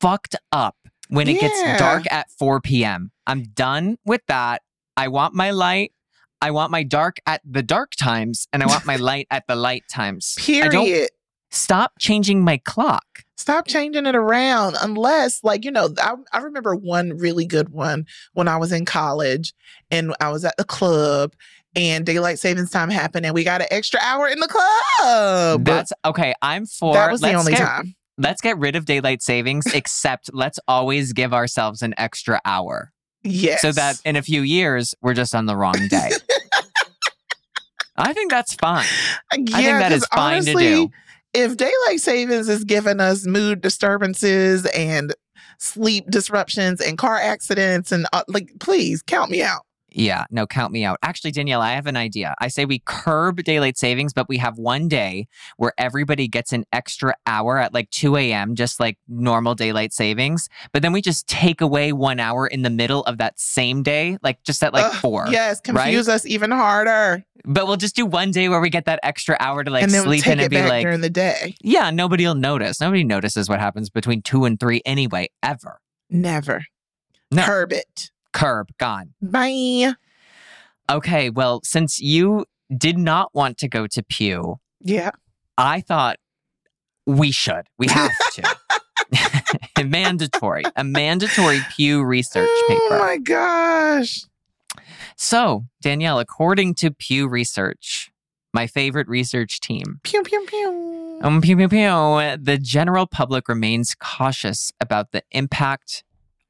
[0.00, 0.76] fucked up
[1.08, 1.40] when it Yeah.
[1.48, 3.10] gets dark at 4 p.m.
[3.26, 4.62] I'm done with that.
[4.96, 5.92] I want my light.
[6.40, 9.56] I want my dark at the dark times, and I want my light at the
[9.56, 10.36] light times.
[10.38, 11.08] Period.
[11.50, 13.04] stop changing my clock.
[13.36, 18.06] Stop changing it around unless, like, you know, I, I remember one really good one
[18.34, 19.54] when I was in college
[19.90, 21.32] and I was at the club
[21.74, 25.64] and daylight savings time happened and we got an extra hour in the club.
[25.64, 26.34] That's okay.
[26.42, 26.94] I'm for.
[26.94, 27.94] that was the only get, time.
[28.18, 32.92] Let's get rid of daylight savings, except let's always give ourselves an extra hour
[33.24, 33.62] Yes.
[33.62, 36.10] so that in a few years we're just on the wrong day.
[37.96, 38.86] I think that's fine.
[39.36, 40.90] yeah, I think that is fine honestly, to do.
[41.34, 45.14] If daylight savings is giving us mood disturbances and
[45.58, 49.62] sleep disruptions and car accidents and uh, like, please count me out.
[49.90, 50.98] Yeah, no, count me out.
[51.02, 52.34] Actually, Danielle, I have an idea.
[52.40, 56.64] I say we curb daylight savings, but we have one day where everybody gets an
[56.72, 60.48] extra hour at like 2 a.m., just like normal daylight savings.
[60.72, 64.18] But then we just take away one hour in the middle of that same day,
[64.22, 65.26] like just at like Ugh, four.
[65.30, 67.24] Yes, confuse us even harder.
[67.44, 69.92] But we'll just do one day where we get that extra hour to like and
[69.92, 71.54] then sleep take in and be like, during the day.
[71.62, 72.80] yeah, nobody will notice.
[72.80, 75.80] Nobody notices what happens between two and three anyway, ever.
[76.10, 76.64] Never.
[77.30, 77.44] No.
[77.44, 78.10] Curb it.
[78.32, 79.14] Curb, gone.
[79.22, 79.94] Bye.
[80.90, 82.44] Okay, well, since you
[82.76, 85.10] did not want to go to Pew, Yeah.
[85.56, 86.18] I thought
[87.06, 87.66] we should.
[87.78, 89.84] We have to.
[89.84, 90.64] mandatory.
[90.76, 92.80] A mandatory Pew research paper.
[92.90, 94.22] Oh my gosh.
[95.16, 98.10] So, Danielle, according to Pew Research,
[98.54, 100.00] my favorite research team.
[100.04, 101.20] Pew pew pew.
[101.22, 102.36] Um, pew, pew, pew.
[102.40, 106.04] The general public remains cautious about the impact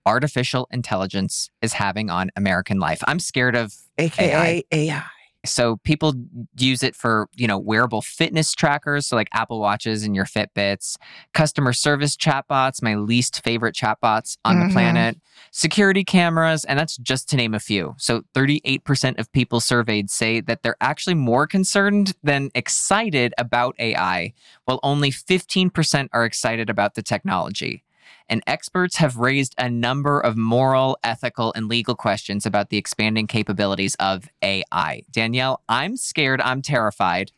[0.08, 3.00] artificial intelligence is having on American life.
[3.06, 5.04] I'm scared of AKA AI.
[5.46, 6.14] so people
[6.58, 10.96] use it for you know wearable fitness trackers so like apple watches and your fitbits
[11.32, 14.66] customer service chatbots my least favorite chatbots on Mhm.
[14.66, 15.16] the planet
[15.52, 20.40] security cameras and that's just to name a few so 38% of people surveyed say
[20.40, 24.32] that they're actually more concerned than excited about ai
[24.64, 27.84] while only 15% are excited about the technology
[28.28, 33.26] and experts have raised a number of moral, ethical, and legal questions about the expanding
[33.26, 35.02] capabilities of AI.
[35.10, 36.40] Danielle, I'm scared.
[36.42, 37.32] I'm terrified.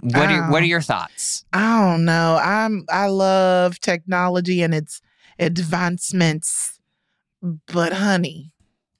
[0.00, 0.68] What are, what are Oh.
[0.68, 1.44] your thoughts?
[1.52, 2.38] I don't know.
[2.42, 5.00] I'm I love technology and its
[5.38, 6.78] advancements,
[7.66, 8.52] but honey,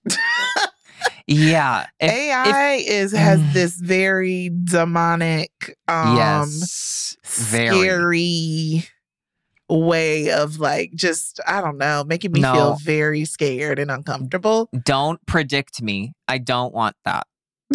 [1.26, 1.86] Yeah.
[2.01, 3.53] if- AI is has Mm.
[3.53, 7.16] this very demonic, um, yes.
[7.24, 7.76] Very.
[7.76, 8.88] scary
[9.68, 12.52] way of like just I don't know, making me No.
[12.52, 14.68] feel very scared and uncomfortable.
[14.84, 16.12] Don't predict me.
[16.28, 17.26] I don't want that.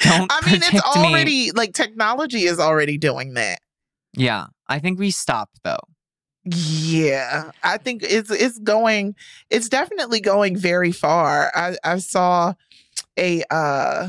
[0.00, 0.80] don't I mean, it's me.
[0.84, 3.58] already like technology is already doing that.
[4.16, 4.46] Yeah.
[4.68, 5.78] I think we stop though.
[6.44, 9.14] Yeah, I think it's it's going.
[9.50, 11.52] It's definitely going very far.
[11.54, 12.54] I I saw
[13.18, 14.08] a uh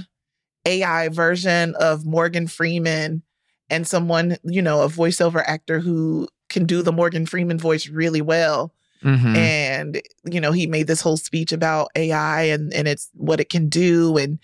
[0.66, 3.24] AI version of Morgan Freeman
[3.72, 8.22] and someone you know a voiceover actor who can do the Morgan Freeman voice really
[8.22, 8.74] well.
[9.03, 9.36] Mhm.
[9.36, 13.49] And you know he made this whole speech about AI and and it's what it
[13.49, 14.38] can do and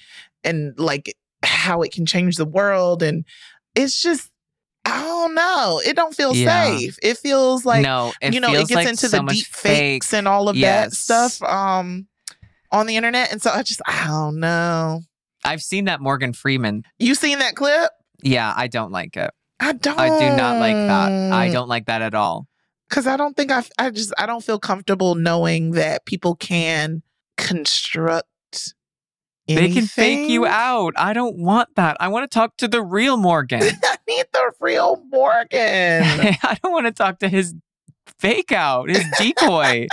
[0.44, 3.24] and like how it can change the world and
[3.76, 4.32] it's just
[4.86, 5.82] I don't know.
[5.86, 6.64] It don't feel Yeah.
[6.78, 6.98] safe.
[7.04, 10.04] It feels like no, you know, it gets like into so the deep fake.
[10.04, 12.08] fakes and all of that stuff um
[12.72, 13.32] on the internet.
[13.32, 15.02] And so I just I don't know.
[15.44, 16.84] I've seen that Morgan Freeman.
[17.00, 17.92] You seen that clip?
[18.24, 19.32] Yeah, I don't like it.
[19.60, 21.34] I don't I do not like that.
[21.34, 22.48] I don't like that at all.
[22.90, 27.02] because I don't think I I just I don't feel comfortable knowing that people can
[27.38, 28.28] construct
[29.48, 30.94] They can fake you out.
[30.98, 31.98] I don't want that.
[32.00, 33.62] I want to talk to the real Morgan.
[33.84, 35.50] I need the real Morgan.
[36.44, 37.56] I don't want to talk to his
[38.20, 39.88] fake out, his decoy.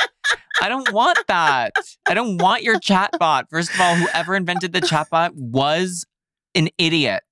[0.62, 1.72] I don't want that.
[2.08, 3.44] I don't want your chatbot.
[3.50, 6.04] First of all, whoever invented the chatbot was
[6.54, 7.22] an idiot.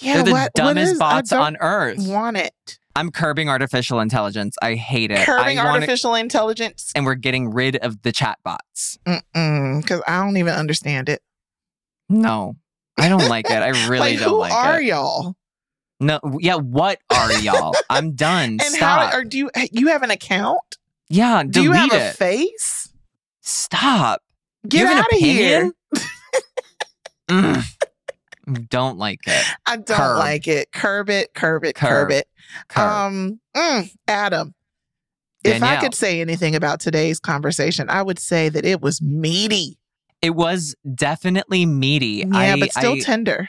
[0.00, 1.98] Yeah, They're the what, what dumbest is, bots I don't on earth.
[2.08, 2.78] want it.
[2.96, 4.56] I'm curbing artificial intelligence.
[4.60, 5.18] I hate it.
[5.24, 6.90] Curbing I want it, artificial intelligence.
[6.96, 8.98] and we're getting rid of the chat bots.
[9.04, 11.22] Because I don't even understand it.
[12.08, 12.56] No,
[12.98, 13.52] I don't like it.
[13.62, 14.54] I really like, don't like it.
[14.54, 15.34] who are y'all?
[16.00, 16.54] No, yeah.
[16.56, 17.74] What are y'all?
[17.90, 18.50] I'm done.
[18.50, 19.12] And Stop.
[19.12, 20.58] how or do you you have an account?
[21.08, 22.88] yeah, Do you have a face?
[23.42, 24.22] Stop.
[24.68, 25.72] Get out of here.
[27.30, 27.62] Mm.
[28.68, 29.44] Don't like it.
[29.66, 30.18] I don't Curb.
[30.18, 30.72] like it.
[30.72, 32.10] Curb it, curb it, curb, Curb.
[32.12, 32.28] it.
[32.68, 32.88] Curb.
[32.90, 34.54] Um, mm, Adam,
[35.44, 39.78] if I could say anything about today's conversation, I would say that it was meaty.
[40.22, 42.24] it was definitely meaty.
[42.26, 43.48] Yeah, I, but still I- tender.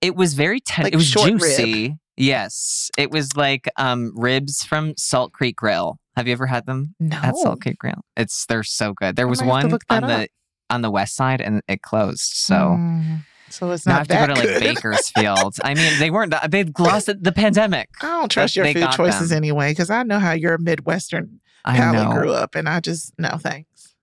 [0.00, 0.86] it was very tender.
[0.86, 1.40] like it was short rib.
[1.40, 1.96] juicy.
[2.16, 5.98] Yes, it was like um ribs from Salt Creek Grill.
[6.16, 7.16] Have you ever had them No.
[7.16, 8.02] at Salt Creek Grill?
[8.16, 9.16] It's they're so good.
[9.16, 10.28] There was might have to one on the
[10.68, 12.32] on the west side and it closed.
[12.34, 14.60] So Mm, so it's now I not have to go to like.
[14.60, 15.56] Bakersfield.
[15.62, 16.34] I mean, they weren't.
[16.48, 17.90] They lost the, the pandemic.
[18.00, 19.36] I don't trust your food choices them.
[19.36, 23.36] anyway because I know how your Midwestern I palate grew up, and I just no
[23.38, 23.94] thanks.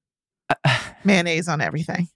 [1.04, 2.08] Mayonnaise on everything.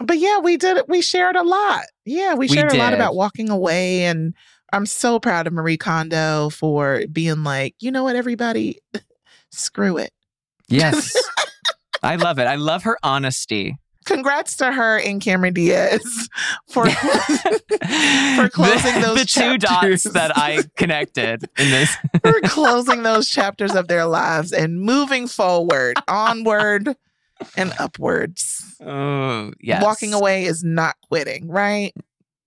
[0.00, 0.88] But yeah, we did it.
[0.88, 1.84] We shared a lot.
[2.04, 4.34] Yeah, we We shared a lot about walking away, and
[4.72, 8.78] I'm so proud of Marie Kondo for being like, you know what, everybody,
[9.50, 10.12] screw it.
[10.68, 11.14] Yes.
[12.02, 12.46] I love it.
[12.46, 13.76] I love her honesty.
[14.08, 16.28] Congrats to her and Cameron Diaz
[16.68, 21.94] for for closing the, those the two dots that I connected in this.
[22.22, 26.96] for closing those chapters of their lives and moving forward, onward
[27.56, 28.76] and upwards.
[28.84, 29.82] Oh, yes.
[29.82, 31.92] Walking away is not quitting, right?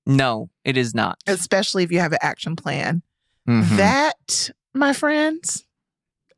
[0.05, 1.20] No, it is not.
[1.28, 3.03] Especially if you have an action plan.
[3.47, 3.78] Mhm.
[3.78, 5.64] That, my friends,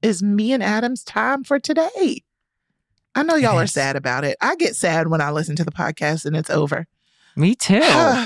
[0.01, 2.23] is me and Adam's time for today.
[3.15, 4.37] I know y'all are sad about it.
[4.41, 6.87] I get sad when I listen to the podcast and it's over.
[7.35, 7.81] Me too.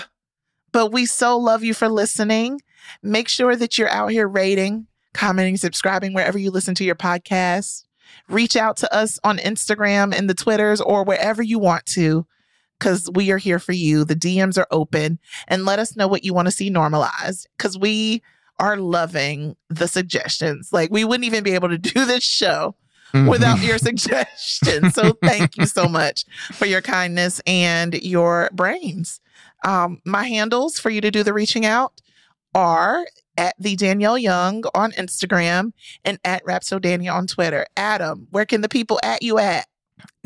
[0.71, 2.61] but we so love you for listening.
[3.03, 7.83] Make sure that you're out here rating, commenting, subscribing wherever you listen to your podcast.
[8.29, 12.25] Reach out to us on Instagram and the Twitters or wherever you want to,
[12.79, 14.05] because we are here for you.
[14.05, 15.19] The DMs are open
[15.49, 18.21] and let us know what you want to see normalized because we
[18.59, 20.69] are loving the suggestions.
[20.71, 22.75] Like, we wouldn't even be able to do this show
[23.13, 24.91] without your suggestion.
[24.91, 29.19] So thank you so much for your kindness and your brains.
[29.65, 31.93] Um, my handles for you to do the reaching out
[32.53, 33.05] are
[33.37, 37.65] at the Danielle Young on Instagram and at Rapsodania on Twitter.
[37.75, 39.67] Adam, where can the people at you at?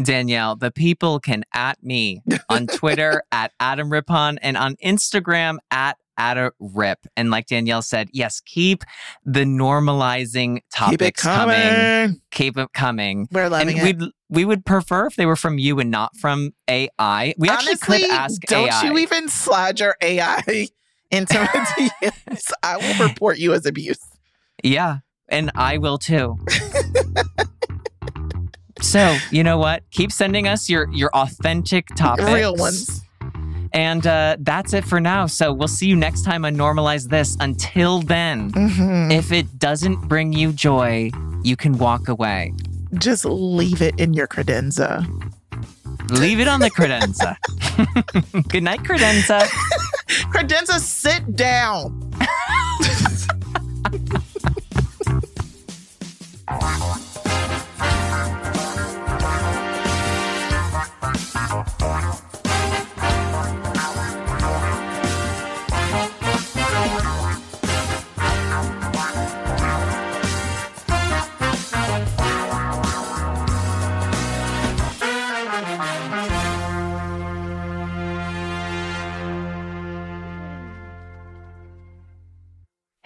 [0.02, 5.98] Danielle, the people can at me on Twitter at Adam Rippon and on Instagram at
[6.20, 7.00] Ada Rip.
[7.16, 8.84] And like Danielle said, yes, keep
[9.26, 12.22] the normalizing topics Keep it coming.
[12.32, 13.28] Keep it coming.
[13.32, 13.98] We're loving and it.
[14.00, 17.34] we'd we would prefer if they were from you and not from AI.
[17.38, 18.84] We actually Honestly, could ask don't AI.
[18.84, 20.68] you even slide your AI
[21.12, 21.46] into my
[22.02, 22.52] DMs.
[22.64, 24.00] I will report you as abuse.
[24.64, 26.38] Yeah, and I will too.
[28.82, 29.84] so, you know what?
[29.92, 32.30] Keep sending us your your authentic topics.
[32.32, 33.02] Real ones.
[33.74, 35.28] And uh, that's it for now.
[35.28, 37.38] So we'll see you next time on Normalize This.
[37.40, 39.12] Until then, Mhm.
[39.12, 41.10] if it doesn't bring you joy,
[41.44, 42.54] you can walk away.
[42.96, 45.06] Just leave it in your credenza.
[46.10, 47.38] Leave it on the credenza.
[48.50, 49.48] Good night, credenza.
[50.34, 52.12] Credenza, sit down.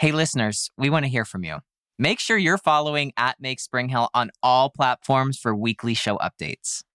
[0.05, 1.61] Hey, listeners, we want to hear from you.
[1.97, 6.83] Make sure you're following at Make Spring Hill on all platforms for weekly show updates.